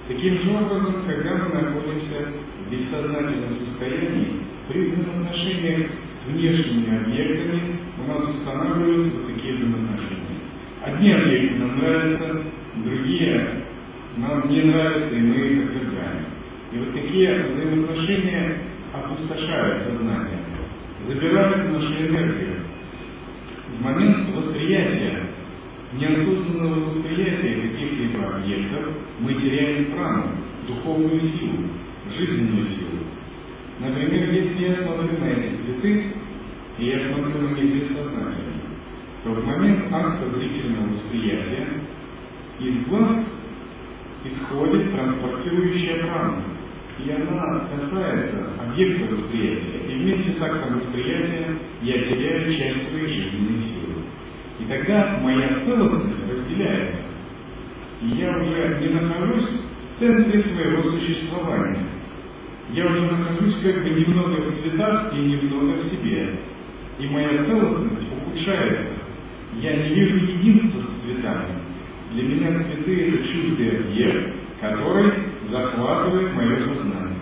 [0.08, 2.32] таким же образом, когда мы находимся
[2.66, 5.90] в бессознательном состоянии, при взаимоотношениях
[6.22, 10.40] с внешними объектами у нас устанавливаются вот такие взаимоотношения.
[10.82, 12.42] Одни объекты нам нравятся,
[12.84, 13.64] другие
[14.16, 16.19] нам не нравятся, и мы их отвергаем.
[16.72, 20.38] И вот такие взаимоотношения опустошают сознание,
[21.06, 22.62] забирают нашу энергию.
[23.68, 25.30] В момент восприятия,
[25.94, 30.36] неосознанного восприятия каких-либо объектов, мы теряем прану,
[30.68, 31.70] духовную силу,
[32.16, 32.98] жизненную силу.
[33.80, 36.12] Например, если я смотрю на эти цветы,
[36.78, 38.60] и я смотрю на них бессознательно,
[39.24, 41.68] то в момент акта зрительного восприятия
[42.60, 43.24] из глаз
[44.24, 46.44] исходит транспортирующая прана,
[47.04, 53.56] и она касается объекта восприятия, и вместе с актом восприятия я теряю часть своей жизненной
[53.58, 54.02] силы.
[54.58, 57.00] И тогда моя целостность разделяется,
[58.02, 61.86] и я уже не нахожусь в центре своего существования.
[62.72, 66.38] Я уже нахожусь как бы немного в цветах и немного в себе.
[66.98, 68.92] И моя целостность ухудшается.
[69.60, 71.58] Я не вижу единства с цветами.
[72.12, 77.18] Для меня цветы– это чуждый объект, который захватывает мое сознание.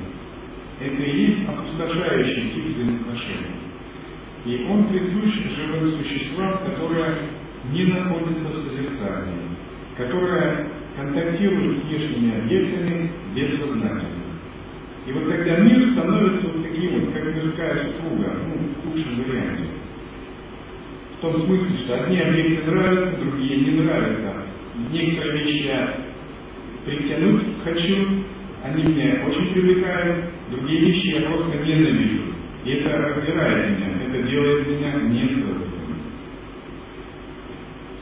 [0.81, 3.57] Это и есть опустошающий тип взаимоотношений.
[4.45, 7.31] И он присущ живым существам, которые
[7.73, 9.57] не находятся в созерцании,
[9.97, 14.29] которые контактируют с внешними объектами бессознательно.
[15.07, 19.65] И вот тогда мир становится вот таким вот, как мирская супруга, ну, в худшем варианте.
[21.17, 24.35] В том смысле, что одни объекты нравятся, другие не нравятся.
[24.93, 25.73] Некоторые вещи
[26.85, 28.25] притянуть хочу,
[28.63, 32.35] они меня очень привлекают, другие вещи я просто ненавижу.
[32.65, 35.79] И это разбирает меня, это делает меня нецелостным.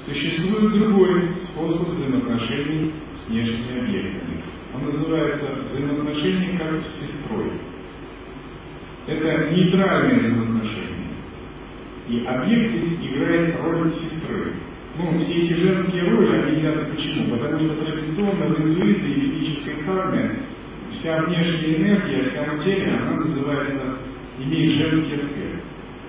[0.06, 4.42] Существует другой способ взаимоотношений с внешними объектами.
[4.74, 7.50] Он называется взаимоотношения как с сестрой.
[9.06, 10.96] Это нейтральные взаимоотношения.
[12.08, 14.54] И объект здесь играет роль сестры.
[14.98, 17.36] Ну, все эти женские роли, взяты почему?
[17.36, 20.42] Потому что традиционно в индуизме и ведической карме
[20.90, 23.98] вся внешняя энергия, вся материя, она называется,
[24.38, 25.64] имеет женский аспект.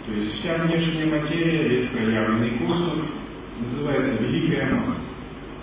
[0.06, 3.00] То есть вся внешняя материя, весь проявленный космос
[3.60, 5.00] называется Великая Мать.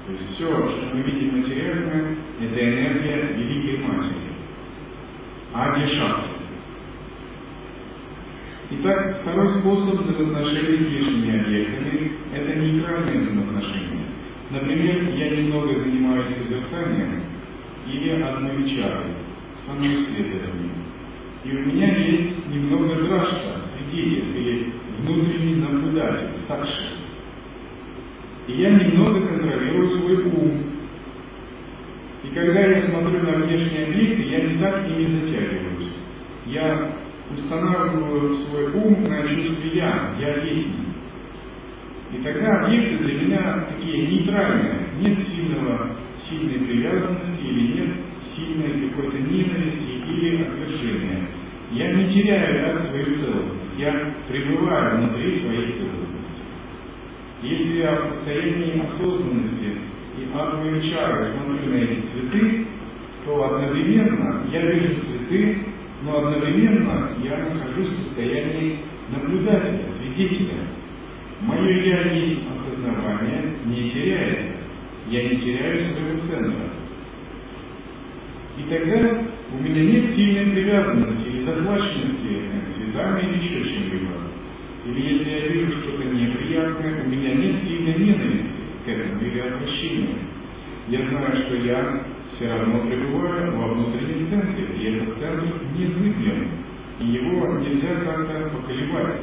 [0.05, 4.35] То есть все, что мы видим материально, это энергия Великой Матери.
[5.55, 6.31] Ади Шакти.
[8.71, 14.07] Итак, второй способ взаимоотношений с лишними объектами– это нейтральные взаимоотношения.
[14.51, 17.25] Например, я немного занимаюсь созерцанием
[17.87, 19.13] или одновечарой,
[19.67, 20.73] самоисследованием.
[21.45, 26.89] И у меня есть немного дражка, свидетель или внутренний наблюдатель, сакши.
[28.47, 30.63] И я немного контролирую свой ум.
[32.23, 35.93] И когда я смотрю на внешние объекты, я не так и не затягиваюсь.
[36.47, 36.94] Я
[37.31, 40.75] устанавливаю свой ум на чувстве я, я есть.
[42.13, 47.97] И тогда объекты для меня такие нейтральные, нет сильного, сильной привязанности или нет
[48.37, 51.29] сильной какой-то ненависти или отвержения.
[51.73, 56.15] Я не теряю да, свою целостность, я пребываю внутри своей целостности.
[57.43, 59.77] Если я в состоянии осознанности
[60.17, 62.67] и атомной чары смотрю на эти цветы,
[63.25, 65.59] то одновременно я вижу цветы,
[66.05, 70.69] но одновременно я нахожусь в состоянии наблюдателя, свидетеля.
[71.41, 74.61] Мое «я» есть осознавание не теряется.
[75.09, 76.71] Я не теряю своего центра.
[78.59, 82.41] И тогда у меня нет сильной привязанности или захваченности
[82.75, 84.13] цветами или еще чем-либо.
[84.87, 88.49] Или если я вижу что-то неприятное, у меня нет сильной ненависти
[88.85, 90.19] к этому или отвращения.
[90.89, 96.49] Я знаю, что я все равно пребываю во внутреннем центре, и этот центр незыблем,
[97.01, 99.21] и его нельзя как-то поколебать.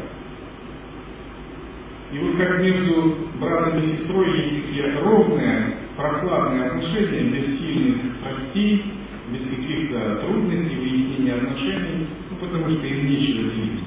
[2.11, 8.83] И вот как между братом и сестрой есть такие ровные, прохладные отношения, без сильных страстей,
[9.31, 13.83] без каких-то трудностей, выяснения отношений, ну, потому что им нечего делить.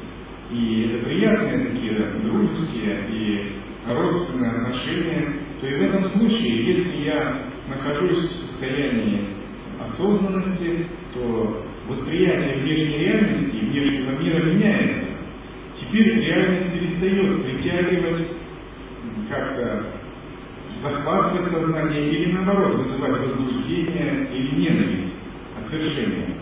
[0.50, 3.52] И это приятные такие дружеские и
[3.92, 9.28] родственные отношения, то и в этом случае, если я нахожусь в состоянии
[9.80, 15.06] осознанности, то восприятие внешней реальности и внешнего мира меняется.
[15.80, 18.28] Теперь реальность перестает притягивать,
[19.28, 19.86] как-то
[20.82, 25.14] захватывать сознание или наоборот вызывать возбуждение или ненависть,
[25.58, 26.36] отвержение.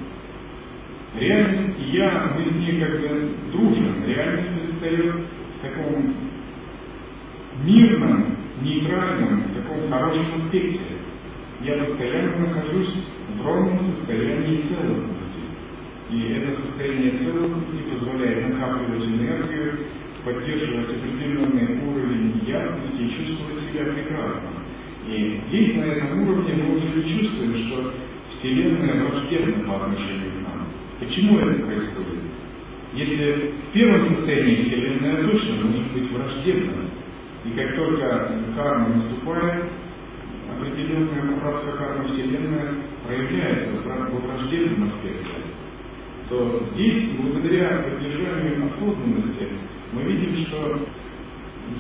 [1.15, 4.05] Реальность и я, мы с ней как бы дружим.
[4.07, 6.15] Реальность предстает в таком
[7.65, 10.81] мирном, нейтральном, в таком хорошем аспекте.
[11.63, 12.95] Я постоянно нахожусь
[13.37, 15.43] в ровном состоянии целостности.
[16.11, 19.79] И это состояние целостности позволяет накапливать энергию,
[20.25, 24.51] поддерживать определенный уровень ясности и чувствовать себя прекрасно.
[25.09, 27.93] И здесь, на этом уровне, мы уже чувствуем, что
[28.31, 30.69] Вселенная враждебна по отношению к нам.
[31.01, 32.21] Почему это происходит?
[32.95, 36.92] Если в первом состоянии Вселенная точно может быть враждебна,
[37.45, 39.65] и как только карма наступает,
[40.51, 42.75] определенная поправка кармы Вселенная
[43.05, 45.31] проявляется в враждебном аспекте,
[46.29, 49.49] то здесь, благодаря поддержанию осознанности,
[49.93, 50.87] мы видим, что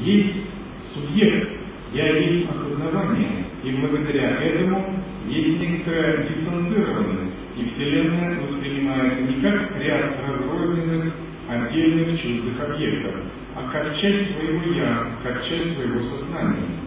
[0.01, 0.47] есть
[0.93, 1.51] субъект,
[1.93, 4.97] я есть осознавание, и благодаря этому
[5.29, 11.15] есть некоторая дистанцированность, и Вселенная воспринимается не как ряд разрозненных,
[11.49, 13.15] отдельных чуждых объектов,
[13.55, 16.81] а как часть своего «я», как часть своего сознания.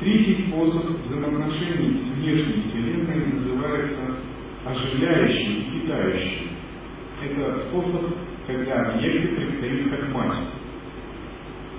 [0.00, 4.16] Третий способ взаимоотношений с внешней Вселенной называется
[4.66, 6.50] оживляющий и питающий.
[7.24, 8.14] Это способ,
[8.46, 10.48] когда объекты предстают как мать.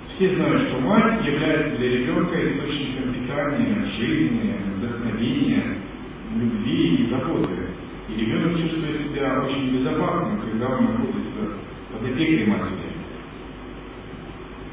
[0.08, 5.78] Все знают, что мать является для ребенка источником питания, жизни, вдохновения,
[6.34, 7.67] любви и заботы.
[8.08, 11.58] И ребенок чувствует себя очень безопасным, когда он находится
[11.92, 12.98] под опекой матери.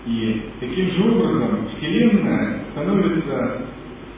[0.05, 3.67] И таким же образом Вселенная становится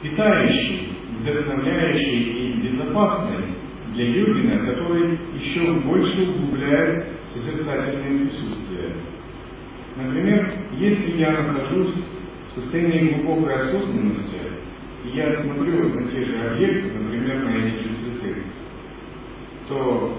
[0.02, 3.54] питающей, вдохновляющей и безопасной
[3.94, 8.96] для йогина, который еще больше углубляет созерцательное присутствие.
[9.96, 11.94] Например, если я нахожусь
[12.48, 14.38] в состоянии глубокой осознанности,
[15.04, 17.94] и я смотрю на те же объекты, например, на эти же
[19.68, 20.18] цветы, то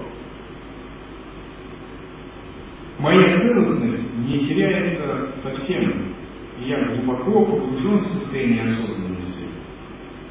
[2.98, 6.14] моя целостность не теряется совсем.
[6.60, 9.46] Я глубоко погружен в состояние осознанности.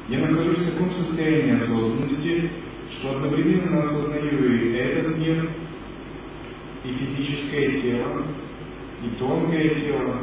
[0.08, 2.50] Я нахожусь в таком состоянии осознанности,
[2.92, 5.50] что одновременно осознаю и этот мир,
[6.84, 8.24] и физическое тело,
[9.04, 10.22] и тонкое тело,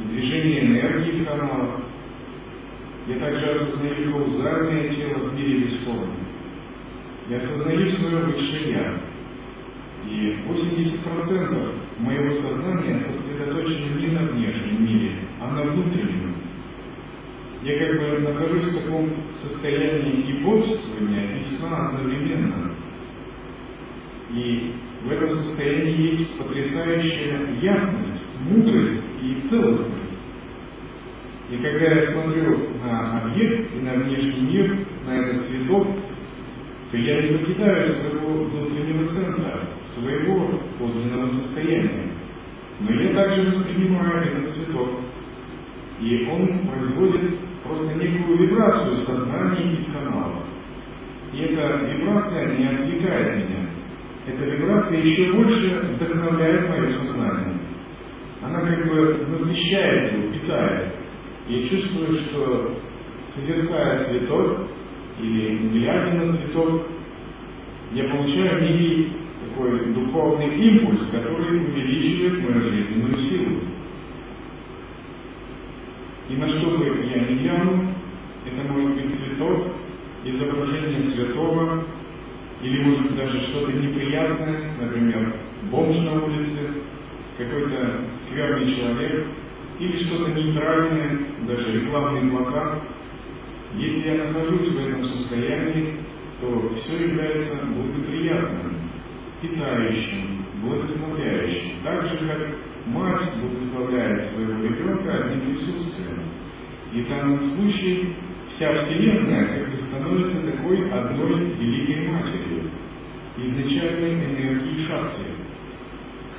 [0.00, 1.80] и движение энергии в каналах.
[3.06, 6.27] Я также осознаю каузальное тело в мире бесформы.
[7.28, 8.34] Я осознаю свое
[8.72, 9.00] Я.
[10.08, 16.36] И 80% моего сознания сосредоточено не на внешнем мире, а на внутреннем.
[17.62, 22.74] Я как бы нахожусь в таком состоянии и бодрствования, и сна одновременно.
[24.30, 24.72] И
[25.04, 30.08] в этом состоянии есть потрясающая ясность, мудрость и целостность.
[31.50, 35.88] И когда я смотрю на объект и на внешний мир, на этот цветок,
[36.90, 42.12] то я не покидаю своего внутреннего центра, своего подлинного состояния.
[42.80, 44.88] Но я также воспринимаю этот цветок,
[46.00, 50.44] и он производит просто некую вибрацию сознания и каналов.
[51.32, 53.68] И эта вибрация не отвлекает меня.
[54.26, 57.58] Эта вибрация еще больше вдохновляет мое сознание.
[58.42, 60.94] Она как бы насыщает его, питает.
[61.48, 62.78] Я чувствую, что
[63.34, 64.68] созерцая цветок,
[65.20, 66.86] или глядя на цветок,
[67.92, 69.12] я получаю некий
[69.48, 73.60] такой духовный импульс, который увеличивает мою жизненную силу.
[76.28, 77.84] И на что бы я ни глянул,
[78.44, 79.68] это может быть цветок,
[80.24, 81.84] изображение святого,
[82.62, 85.34] или может быть даже что-то неприятное, например,
[85.70, 86.74] бомж на улице,
[87.38, 89.26] какой-то скверный человек,
[89.78, 92.82] или что-то нейтральное, даже рекламный плакат–
[93.74, 95.96] если я нахожусь в этом состоянии,
[96.40, 98.90] то все является благоприятным,
[99.42, 101.82] питающим, благословляющим.
[101.84, 102.38] Так же, как
[102.86, 106.22] мать благословляет своего ребенка одним присутствием.
[106.92, 108.14] И в данном случае
[108.48, 112.70] вся Вселенная как бы становится такой одной великой матерью,
[113.36, 115.24] изначальной энергии шахти.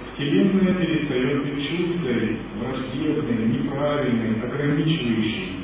[0.07, 5.58] Вселенная перестает быть чуждой, враждебной, неправильной, ограничивающей,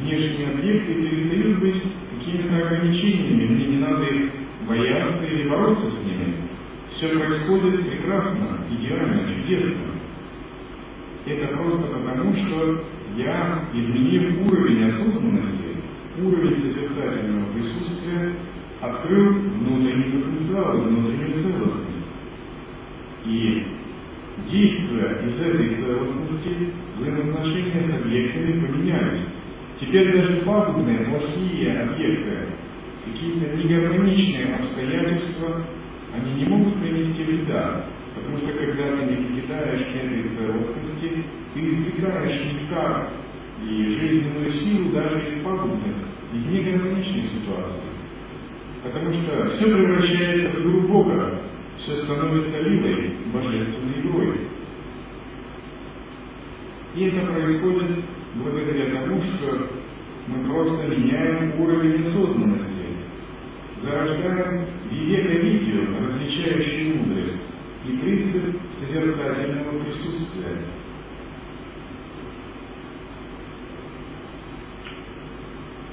[0.00, 1.82] внешние объекты перестают быть
[2.18, 4.30] какими-то ограничениями, мне не надо их
[4.66, 6.34] бояться или бороться с ними.
[6.90, 9.84] Все происходит прекрасно, идеально, чудесно.
[11.26, 12.84] Это просто потому, что
[13.16, 15.76] я, изменив уровень осознанности,
[16.18, 18.34] уровень созерцательного присутствия,
[18.80, 22.06] открыл внутренний потенциал, внутреннюю целостность.
[23.26, 23.66] И
[24.50, 29.37] действуя из этой целостности, взаимоотношения с объектами поменялись.
[29.80, 32.48] Теперь даже пагубные, плохие объекты,
[33.04, 35.64] какие-то негармоничные обстоятельства,
[36.12, 41.24] они не могут принести вреда, потому что когда ты не покидаешь этой целостности,
[41.54, 43.10] ты избегаешь нектар
[43.62, 45.94] и жизненную силу даже из пагубных
[46.32, 47.82] и негармоничных ситуаций.
[48.82, 51.40] Потому что все превращается в игру Бога,
[51.76, 54.40] все становится лилой, божественной игрой.
[56.96, 58.04] И это происходит
[58.34, 59.70] благодаря что
[60.26, 62.68] мы просто меняем уровень осознанности,
[63.82, 67.42] зарождаем вивека-видео, различающую мудрость
[67.86, 70.58] и принцип созерцательного присутствия.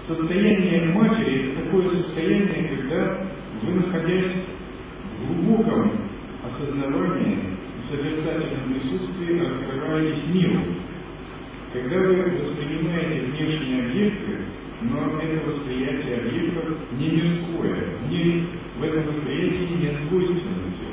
[0.07, 3.27] Состояние матери– это такое состояние, когда
[3.63, 4.45] вы, находясь
[5.19, 6.09] в глубоком
[6.43, 10.74] осознавании и созерцательном присутствии, раскрываетесь миру,
[11.75, 14.45] когда вы воспринимаете внешние объекты,
[14.81, 18.47] но это восприятие объектов не мирское, не,
[18.77, 20.85] в этом восприятии нет двойственности.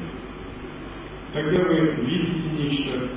[1.33, 3.11] Тогда вы видите нечто,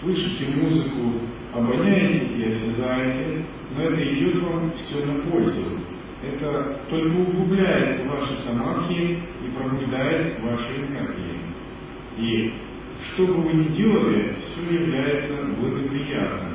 [0.00, 1.20] слышите музыку,
[1.52, 3.44] обоняете и осязаете,
[3.76, 5.80] но это идет вам все на пользу.
[6.22, 11.38] Это только углубляет ваши самадхи и пробуждает ваши энергии.
[12.16, 12.54] И
[13.04, 16.53] что бы вы ни делали, все является благоприятным.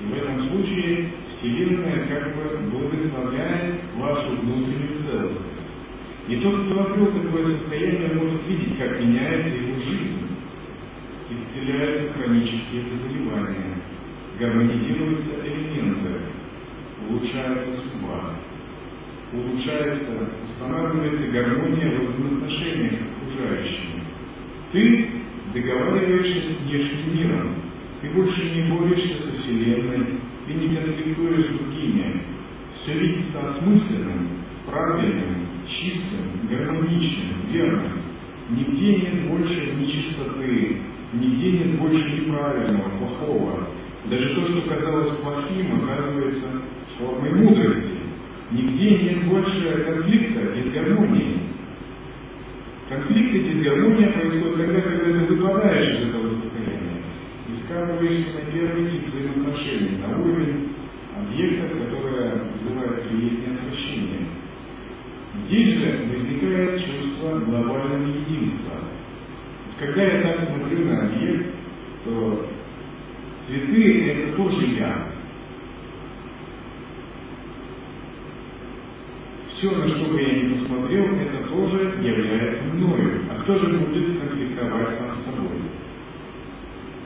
[0.00, 5.66] И в этом случае Вселенная как бы благословляет вашу внутреннюю целостность.
[6.28, 10.26] И тот, кто обрел такое состояние, может видеть, как меняется его жизнь.
[11.30, 13.76] Исцеляются хронические заболевания,
[14.38, 16.20] гармонизируются элементы,
[17.08, 18.34] улучшается судьба,
[19.32, 24.02] улучшается, устанавливается гармония в взаимоотношениях с окружающими.
[24.72, 25.10] Ты
[25.54, 27.69] договариваешься с внешним миром,
[28.00, 32.22] ты больше не борешься со Вселенной, ты не конфликтуешь с другими.
[32.72, 34.28] Все видится осмысленным,
[34.64, 38.02] правильным, чистым, гармоничным, верным.
[38.50, 40.78] Нигде нет больше нечистоты,
[41.12, 43.68] нигде нет больше неправильного, плохого.
[44.06, 46.62] Даже то, что казалось плохим, оказывается
[46.98, 48.00] формой мудрости.
[48.50, 51.38] Нигде нет больше конфликта, дисгармонии.
[52.88, 56.99] Конфликт и дисгармония происходит тогда, когда ты выпадаешь из этого состояния
[57.50, 60.72] и скатываешься на первый тип взаимоотношений, на уровень
[61.16, 64.26] объекта, которое вызывает приятное отвращение.
[65.44, 68.74] Здесь же возникает чувство глобального единства.
[69.78, 71.54] Когда я так смотрю на объект,
[72.04, 72.46] то
[73.40, 75.08] цветы– это тоже я.
[79.48, 83.22] Все, на что бы я ни посмотрел, это тоже является мною.
[83.30, 85.79] А кто же будет конфликтовать сам с собой?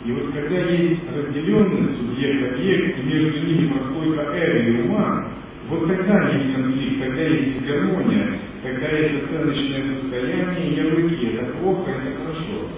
[0.05, 5.29] И вот когда есть разделенность субъект-объект, между ними прослойка эго и ума,
[5.69, 12.19] вот тогда есть конфликт, тогда есть гармония, тогда есть оценочное состояние, ярлыки, это плохо, это
[12.19, 12.69] хорошо.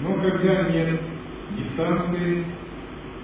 [0.00, 1.00] Но когда нет
[1.56, 2.44] дистанции,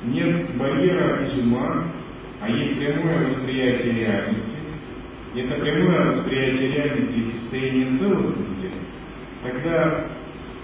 [0.05, 1.93] нет барьера из ума,
[2.41, 4.47] а есть прямое восприятие реальности,
[5.37, 8.71] это прямое восприятие реальности и состояние целостности,
[9.43, 10.07] тогда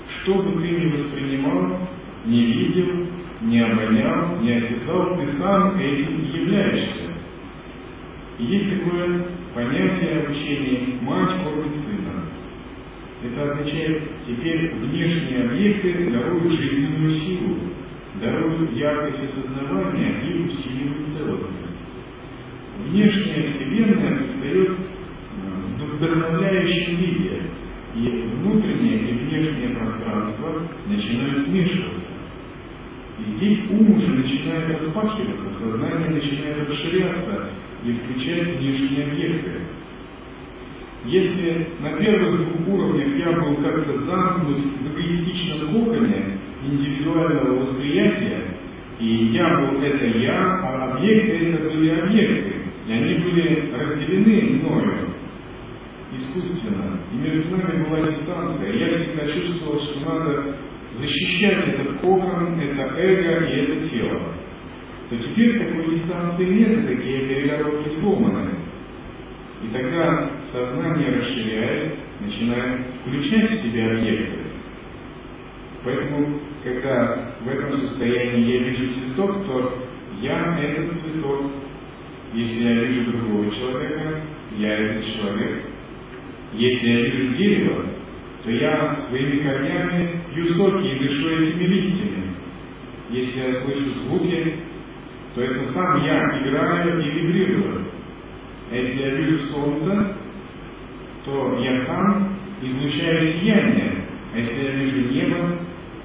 [0.09, 1.86] что бы ты ни воспринимал,
[2.27, 3.07] не видел,
[3.43, 7.13] не обонял, не осязал, ты сам этим являешься.
[8.39, 12.25] Есть такое понятие обучения «мать кормит сына».
[13.23, 17.57] Это означает, теперь внешние объекты даруют жизненную силу,
[18.21, 21.77] даруют яркость осознавания и усиливают целостность.
[22.85, 27.43] Внешняя Вселенная предстает э, вдохновляющем виде,
[27.95, 32.06] и внутреннее и внешнее пространство начинают смешиваться.
[33.19, 37.49] И здесь ум уже начинает распахиваться, сознание начинает расширяться
[37.85, 39.53] и включать внешние объекты.
[41.07, 48.57] Если на первых двух уровнях я был как-то замкнут в эгоистичном коконе индивидуального восприятия,
[48.99, 52.55] и я был это я, а объекты это были объекты,
[52.87, 55.09] и они были разделены мною
[56.13, 57.01] искусственно.
[57.13, 58.73] И между нами была дистанция.
[58.73, 60.57] Я всегда чувствовал, что надо
[60.95, 64.21] защищать этот кокон, это эго и это тело,
[65.11, 68.51] то теперь такой дистанции нет, такие перегородки сломаны.
[69.63, 74.41] И тогда сознание расширяет, начинает включать в себя объекты.
[75.85, 79.79] Поэтому, когда в этом состоянии я вижу цветок, то
[80.21, 81.53] я этот цветок.
[82.35, 84.23] Если я вижу другого человека,
[84.59, 85.65] я этот человек.
[86.53, 87.87] Если я вижу дерево,
[88.47, 92.37] то я своими корнями пью соки и дышу этими листьями.
[93.11, 94.55] Если я слышу звуки,
[95.35, 97.87] то это сам я играю и вибрирую.
[98.71, 100.17] А если я вижу солнце,
[101.25, 104.05] то я сам излучаю сияние.
[104.33, 105.59] А если я вижу небо,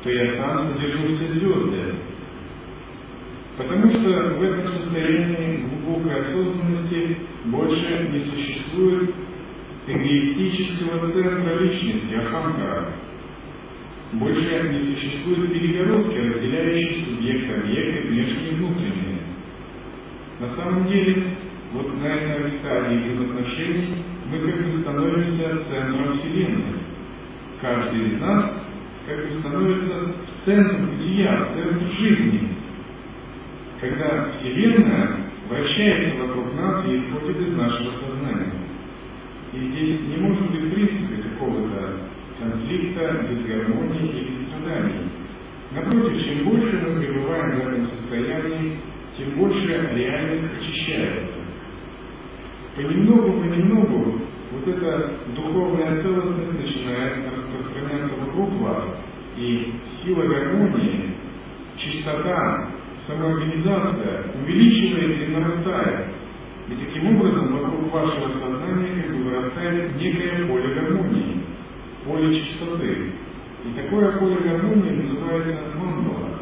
[0.04, 1.96] то я сам содержу все звезды.
[3.56, 9.14] Потому что в этом состоянии глубокой осознанности больше не существует
[9.92, 12.94] эгоистического центра личности, ахамкара.
[14.14, 19.22] Больше не существует перегородки, разделяющей субъект-объект и внешнее внутреннее.
[20.40, 21.38] На самом деле,
[21.72, 26.80] вот на этой стадии взаимоотношений мы как бы становимся центром Вселенной.
[27.62, 28.66] Каждый из нас
[29.08, 32.58] как бы становится центром бытия, центром жизни.
[33.80, 38.61] Когда Вселенная вращается вокруг нас и исходит из нашего сознания.
[39.54, 42.00] И здесь не может быть в принципе какого-то
[42.40, 45.10] конфликта, дисгармонии или страданий.
[45.72, 48.80] Напротив, чем больше мы пребываем в этом состоянии,
[49.18, 51.34] тем больше реальность очищается.
[52.76, 54.22] Понемногу, понемногу
[54.52, 58.84] вот эта духовная целостность начинает распространяться вокруг вас,
[59.38, 59.74] и
[60.04, 61.16] сила гармонии,
[61.78, 62.72] чистота,
[63.08, 66.08] самоорганизация увеличивается и нарастает.
[66.70, 71.44] И таким образом вокруг вашего сознания как бы вырастает некое поле гармонии,
[72.06, 73.12] поле чистоты.
[73.66, 76.40] И такое поле гармонии называется мандала.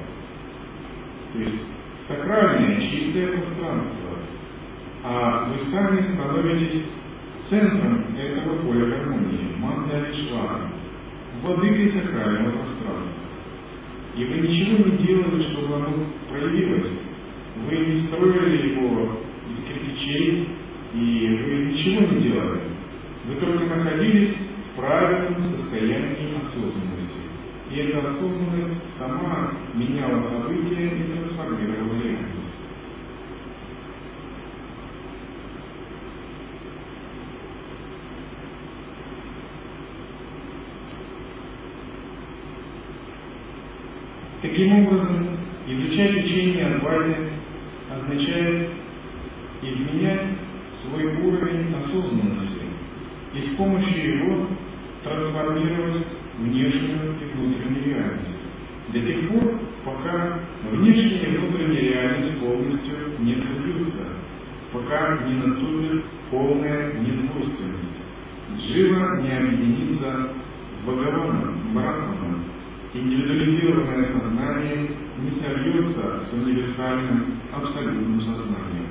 [1.33, 1.65] То есть
[2.07, 4.09] сакральное, чистое пространство.
[5.03, 6.91] А вы сами становитесь
[7.43, 10.71] центром этого поля гармонии, мандалишвара,
[11.41, 13.23] владыкой сакрального пространства.
[14.15, 16.91] И вы ничего не делали, чтобы оно проявилось.
[17.65, 19.19] Вы не строили его
[19.49, 20.49] из кирпичей,
[20.93, 22.61] и вы ничего не делали.
[23.25, 24.35] Вы только находились
[24.73, 27.19] в правильном состоянии осознанности.
[27.69, 32.39] И эта осознанность сама меняла события и трансформировала реальность.
[44.41, 45.37] Таким образом,
[45.67, 47.15] изучать учение Адвайты
[47.91, 48.69] означает
[49.61, 50.23] изменять
[50.81, 52.63] свой уровень осознанности
[53.33, 54.47] и с помощью его
[55.03, 56.05] трансформировать
[56.37, 58.39] внешнюю и внутреннюю реальность.
[58.93, 60.39] До тех пор, пока
[60.71, 64.07] внешняя и внутренняя реальность полностью не сойдутся,
[64.73, 67.97] пока не наступит полная недвойственность.
[68.57, 70.31] Джива не объединится
[70.73, 72.45] с Бхагаваном, Брахманом,
[72.93, 78.88] индивидуализированное сознание не сольется с универсальным абсолютным сознанием.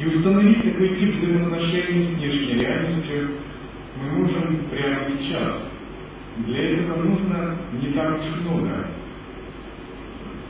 [0.00, 3.28] И установить такой тип взаимоотношений с внешней реальностью
[3.96, 5.74] мы можем прямо сейчас.
[6.38, 8.88] Для этого нужно не так уж много.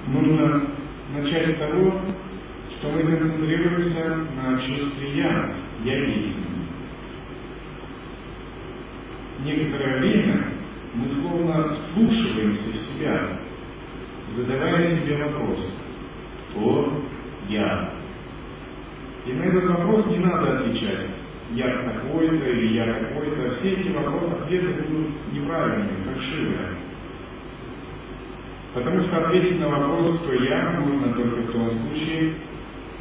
[0.07, 0.69] Нужно
[1.17, 2.01] начать с того,
[2.71, 5.53] что мы концентрируемся на чувстве «я»,
[5.85, 6.47] «я есть».
[9.45, 10.45] Некоторое время
[10.95, 13.41] мы словно вслушиваемся в себя,
[14.29, 15.59] задавая себе вопрос
[16.51, 17.03] «Кто
[17.49, 18.00] я?».
[19.27, 21.07] И на этот вопрос не надо отвечать
[21.53, 23.51] «я такой-то» или «я такой-то».
[23.57, 26.77] Все эти вопросы, ответы будут неправильными, фальшивые.
[28.73, 32.37] Потому что ответить на вопрос, кто я, можно только в том случае,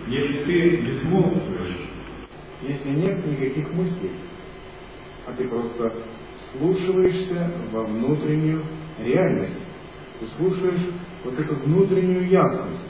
[0.07, 1.89] если ты безмолвствуешь.
[2.61, 4.11] Если нет никаких мыслей,
[5.25, 5.93] а ты просто
[6.51, 8.63] слушаешься во внутреннюю
[8.97, 9.59] реальность.
[10.19, 10.89] Ты слушаешь
[11.23, 12.85] вот эту внутреннюю ясность.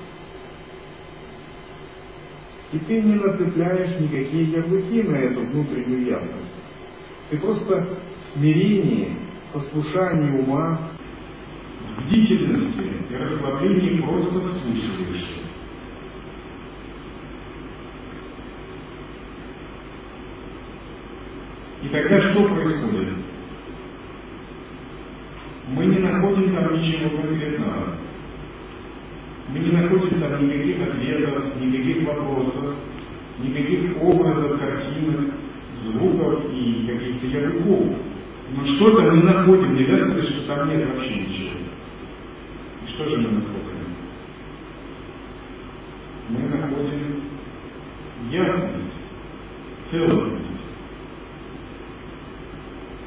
[2.72, 6.56] И ты не нацепляешь никакие ярлыки на эту внутреннюю ясность.
[7.30, 9.18] Ты просто в смирении,
[9.52, 10.92] послушании ума
[12.06, 15.40] бдительности и расслаблении просто вслушиваешься.
[21.82, 23.14] И тогда что происходит?
[25.70, 28.09] Мы не находим там ничего конкретного.
[29.52, 32.76] Мы не находим там никаких ответов, никаких вопросов,
[33.39, 35.34] никаких образов, картинок,
[35.82, 37.97] звуков и каких-то ярлыков.
[38.52, 41.50] Но что-то мы находим, не кажется, что там нет вообще ничего.
[42.88, 43.70] Что же мы находим?
[46.30, 47.24] Мы находим
[48.30, 48.93] ясность,
[49.89, 50.45] целостность,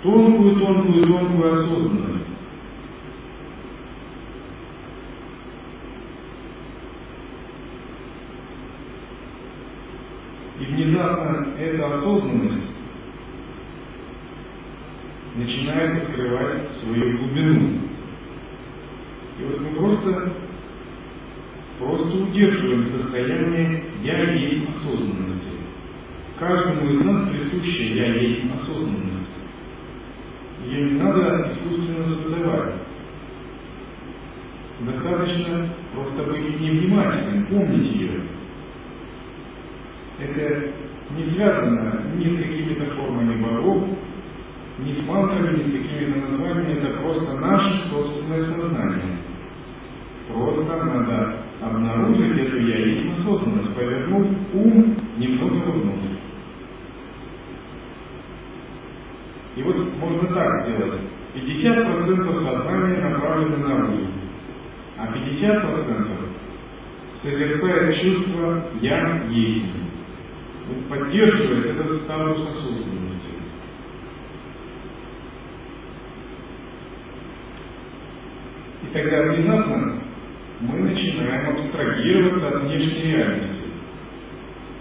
[0.02, 2.28] тонкую, тонкую, тонкую осознанность.
[10.60, 12.70] И внезапно эта осознанность
[15.36, 17.78] начинает открывать свою глубину.
[19.38, 20.32] И вот мы просто,
[21.78, 25.48] просто удерживаем состояние «я есть осознанности».
[26.38, 29.30] Каждому из нас присущая «я есть осознанность».
[30.66, 32.74] Ее не надо искусственно создавать.
[34.80, 38.22] Достаточно просто быть невнимательным, помнить ее.
[40.18, 40.72] Это
[41.16, 43.84] не связано ни с какими-то формами богов,
[44.78, 49.18] ни с мантрами, ни с какими-то названиями, это просто наше собственное сознание.
[50.28, 56.16] Просто надо обнаружить эту яичную осознанность, повернув ум немного вовнутрь.
[59.56, 61.00] И вот можно так сделать.
[61.34, 64.06] 50% сознания направлено наружу,
[64.98, 66.32] а 50%
[67.22, 69.91] совершает чувство «я есть».
[70.88, 73.30] Поддерживает этот статус осознанности.
[78.82, 80.02] И тогда внезапно
[80.60, 83.62] мы начинаем абстрагироваться от внешней реальности.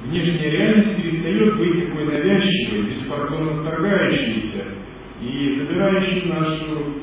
[0.04, 4.66] Внешняя реальность перестает быть такой навязчивой, беспардонно вторгающейся
[5.22, 7.02] и забирающей нашу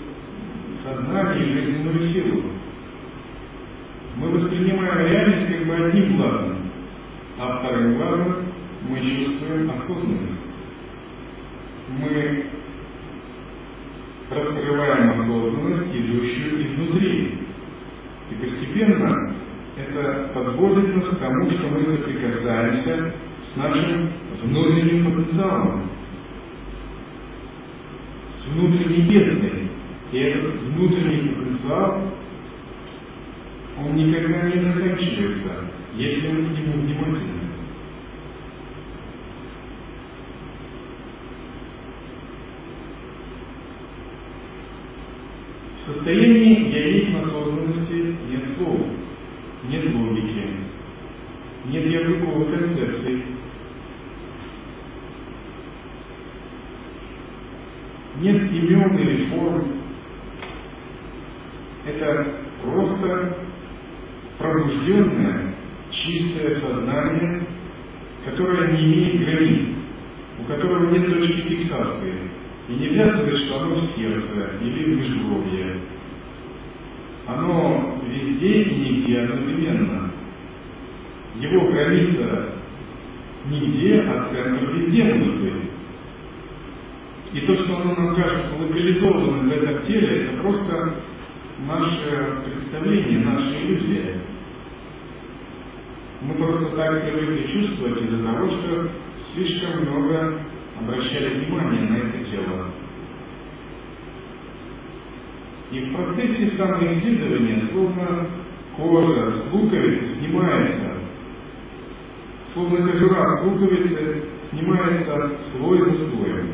[0.85, 2.43] сознание и жизненную силу.
[4.17, 6.71] Мы воспринимаем реальность как бы одним глазом,
[7.39, 8.48] а вторым глазом
[8.83, 10.41] мы чувствуем осознанность.
[11.89, 12.47] Мы
[14.31, 17.39] раскрываем осознанность, идущую изнутри.
[18.31, 19.35] И постепенно
[19.77, 24.11] это подводит нас к тому, что мы соприкасаемся с нашим
[24.43, 25.91] внутренним потенциалом,
[28.37, 29.71] с внутренней бездной.
[30.11, 32.13] И этот внутренний потенциал,
[33.79, 37.49] он никогда не заканчивается, если мы к нему внимательны.
[45.77, 48.81] В состоянии «я есть осознанности» нет слов,
[49.69, 50.47] нет логики,
[51.67, 53.23] нет ярлыковой концепции,
[58.21, 59.79] нет имен или форм,
[61.87, 63.39] это просто
[64.39, 65.55] пробужденное,
[65.91, 67.47] чистое сознание,
[68.25, 69.69] которое не имеет границ,
[70.41, 72.15] у которого нет точки фиксации.
[72.69, 75.78] И нельзя сказать, что оно в сердце или в межгробье.
[77.29, 80.11] Оно везде и нигде одновременно.
[81.37, 82.55] Его граница
[83.51, 85.71] нигде, а центр везде может быть.
[87.35, 90.95] И то, что оно нам кажется локализованным в этом теле, это просто
[91.67, 94.23] наше представление, наша иллюзия.
[96.23, 98.91] Мы просто так привыкли чувствовать из-за того, что
[99.35, 100.41] слишком много
[100.81, 102.73] обращали внимание на это тело.
[105.71, 108.27] И в процессе самоисследования словно
[108.77, 110.95] кожа с луковицы снимается,
[112.55, 116.49] словно кожура с луковицы снимается слой за слоем.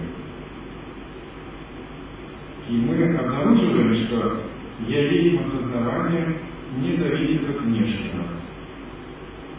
[2.68, 4.42] И мы обнаруживаем, что
[4.88, 6.40] я есть осознавание
[6.78, 8.24] не зависит от внешнего,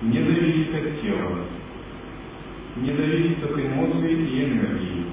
[0.01, 1.45] не зависит от тела,
[2.75, 5.05] не зависит от эмоций и энергии.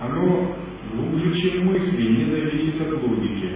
[0.00, 0.56] Оно
[0.90, 3.50] глубже, чем мысли, не зависит от логики.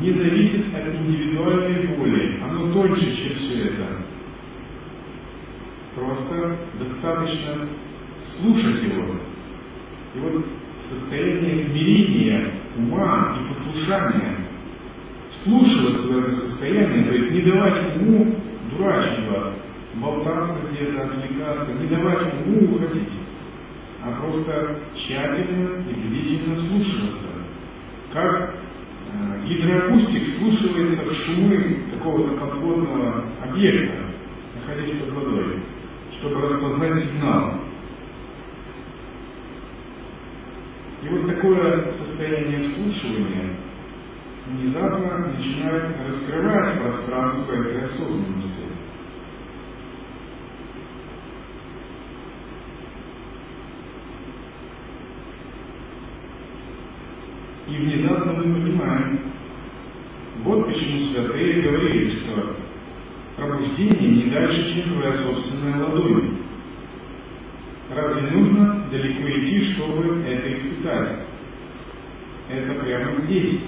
[0.00, 4.02] Не зависит от индивидуальной воли, оно тоньше, чем все это.
[5.94, 7.68] Просто достаточно
[8.36, 9.20] слушать его,
[10.14, 10.44] и вот
[10.88, 14.48] состояние смирения, ума и послушания,
[15.42, 18.36] слушаться в это состояние, то есть не давать уму
[18.70, 19.62] дурачить вас,
[19.94, 23.08] болтаться где-то, отвлекаться, не давать уму уходить,
[24.04, 27.26] а просто тщательно и бдительно слушаться.
[28.12, 28.54] Как
[29.12, 33.96] э, гидроакустик слушается в шумы какого-то комфортного объекта,
[34.56, 35.62] находясь под водой,
[36.18, 37.60] чтобы распознать сигнал.
[41.02, 43.56] И вот такое состояние вслушивания
[44.48, 48.63] внезапно начинает раскрывать пространство этой осознанности.
[58.32, 59.20] Мы понимаем,
[60.44, 62.56] вот почему святые говорили, что
[63.36, 66.38] пробуждение не дальше, чем твоя собственная ладонь.
[67.94, 71.18] Разве нужно далеко идти, чтобы это испытать?
[72.48, 73.60] Это прямо здесь.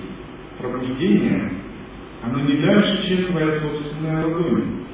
[0.59, 1.53] Пробуждение,
[2.23, 4.85] оно не дальше, чем твоя собственная ладонь.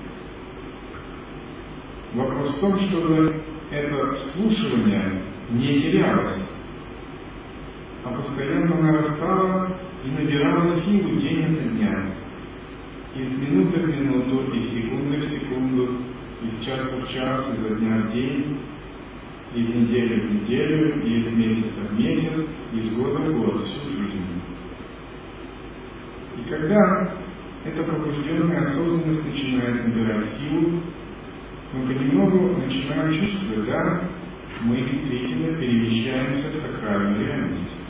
[2.15, 6.43] Вопрос в том, чтобы это вслушивание не терялось,
[8.05, 12.14] а постоянно нарастало и набирало силу день ото дня.
[13.14, 15.98] Из минуты в минуту, из секунды в секунду,
[16.42, 18.59] из часа в час, изо дня в день,
[19.55, 24.42] из недели в неделю, из месяца в месяц, из года в год, всю жизнь.
[26.38, 27.14] И когда
[27.64, 30.80] эта пробужденная осознанность начинает набирать силу,
[31.74, 34.09] мы понемногу начинаем чувствовать, да,
[34.62, 37.82] мы действительно перемещаемся в сакральную реальность.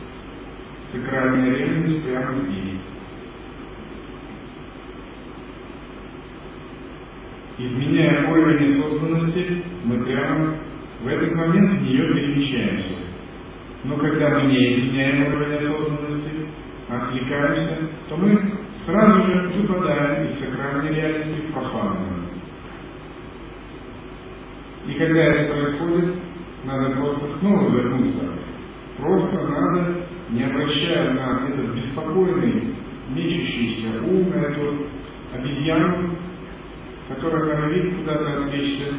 [0.93, 2.81] Сакральная реальность прямо здесь.
[7.59, 10.59] Изменяя уровень осознанности, мы прямо
[11.03, 13.07] в этот момент в нее перемещаемся.
[13.85, 16.47] Но когда мы не изменяем уровень осознанности,
[16.89, 22.29] отвлекаемся, то мы сразу же выпадаем из сакральной реальности в профанную.
[24.87, 26.17] И когда это происходит,
[26.65, 28.33] надо просто снова вернуться.
[28.99, 30.02] Просто надо,
[30.33, 32.75] не обращая на этот беспокойный,
[33.11, 34.87] мечущийся ум, на эту
[35.35, 36.17] обезьяну,
[37.09, 38.95] которая норовит куда-то отвлечься,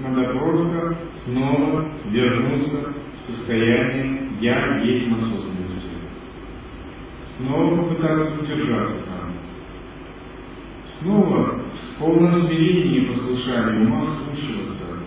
[0.00, 5.88] надо просто снова вернуться в состояние «я есть осознанности».
[7.36, 9.32] Снова попытаться удержаться там.
[10.84, 15.02] Снова в полном смирении и ума слушаться.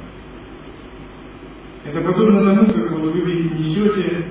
[1.85, 4.25] Это подобно тому, как вот вы несете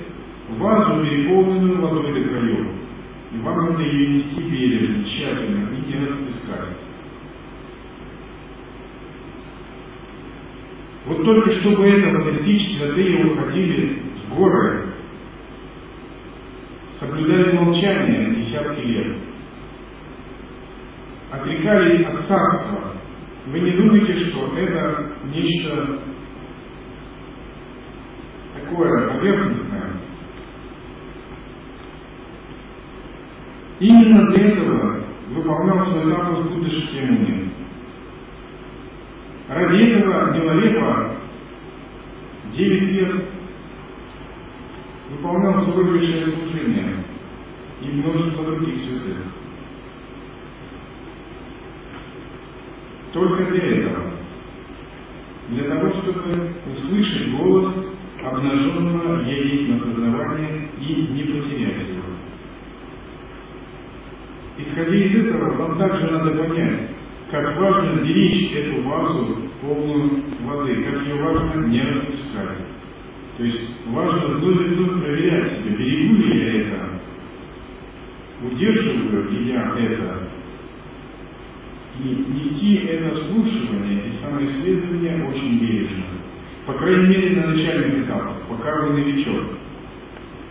[0.58, 2.66] вазу, переполненную водой до краев.
[3.32, 6.76] И вам надо ее нести бережно, тщательно и не расплескать.
[11.06, 14.94] Вот только чтобы этого достичь, святые уходили в горы,
[16.98, 19.16] соблюдали молчание десятки лет,
[21.30, 22.94] отрекались от царства.
[23.46, 26.00] Вы не думаете, что это нечто
[28.54, 29.99] такое поверхностное?
[33.80, 37.50] Именно для этого выполнялся этап будущей муни.
[39.48, 41.16] Ради этого Милолепа
[42.52, 43.24] 9 лет
[45.10, 47.04] выполнял свое высшее служение.
[48.76, 49.16] святых.
[53.12, 54.12] Только для этого.
[55.48, 61.99] Для того, чтобы услышать голос обнаженного я на сознавание и не потерять его.
[64.60, 66.90] Исходя из этого, вам также надо понять,
[67.30, 72.58] как важно беречь эту вазу полную воды, как ее важно не распускать.
[73.38, 77.00] То есть важно вновь и вновь проверять себя, берегу ли я это,
[78.42, 80.28] удерживаю ли я это,
[82.02, 86.04] и нести это слушание и самоисследование очень бережно.
[86.66, 89.44] По крайней мере, на начальных этапах, пока вы новичок.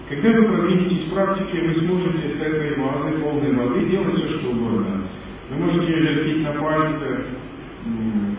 [0.09, 4.49] Когда вы продвинетесь в практике, вы сможете с этой вазой полной воды делать все, что
[4.49, 5.07] угодно.
[5.51, 7.25] Вы можете ее вертеть на пальце,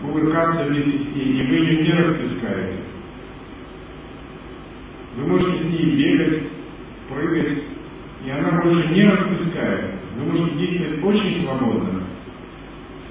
[0.01, 2.77] кувыркаться вместе с ней, и вы ее не расплескаете.
[5.15, 6.43] Вы можете с ней бегать,
[7.07, 7.63] прыгать,
[8.25, 9.93] и она больше не расплескается.
[10.17, 12.03] Вы можете действовать очень свободно.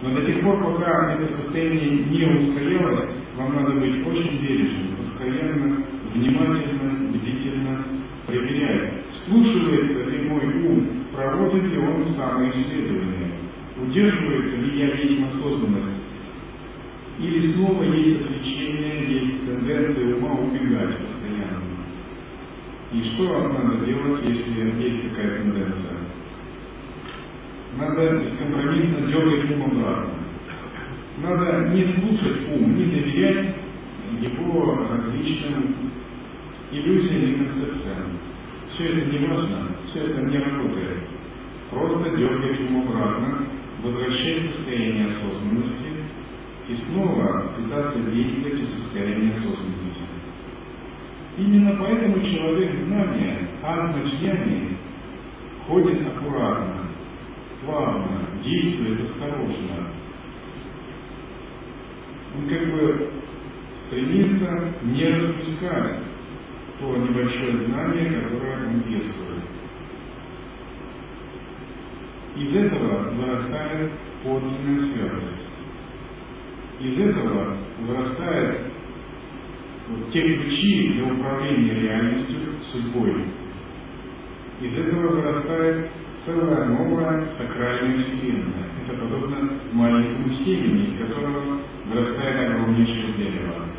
[0.02, 5.82] Но до тех пор, пока это состояние не устоялось, вам надо быть очень бережным, постоянно,
[6.14, 7.84] внимательно, бдительно
[8.26, 13.32] проверять, слушается ли мой ум, проводит ли он самоисследование,
[13.76, 16.04] удерживается ли я весь осознанность,
[17.18, 21.60] или снова есть отвлечение, есть тенденция ума убегать постоянно.
[22.92, 25.96] И что надо делать, если есть такая тенденция?
[27.76, 30.14] Надо бескомпромиссно дергать ум обратно.
[31.18, 33.54] Надо не слушать ум, не доверять
[34.20, 35.92] его различным
[36.72, 38.18] иллюзиям и концепциям.
[38.70, 40.98] Все это не важно, все это не работает.
[41.70, 43.46] Просто дергать ум обратно,
[43.82, 45.88] возвращать состояние осознанности
[46.68, 50.02] и снова пытаться действовать в состоянии осознанности.
[51.38, 54.76] Именно поэтому человек знания, атмаджьяни,
[55.66, 56.90] ходит аккуратно,
[57.64, 59.92] плавно, действует осторожно.
[62.36, 63.10] Он как бы
[63.86, 66.09] стремится не распускать
[66.81, 69.45] то небольшое знание, которое он пестует.
[72.37, 75.49] Из этого вырастает подлинная святость.
[76.81, 78.72] Из этого вырастает
[79.89, 83.26] вот те ключи для управления реальностью, судьбой.
[84.62, 85.91] Из этого вырастает
[86.24, 88.70] целая новая сакральная вселенная.
[88.85, 93.69] Это подобно маленькому семени, из которого вырастает огромнейшее дерево.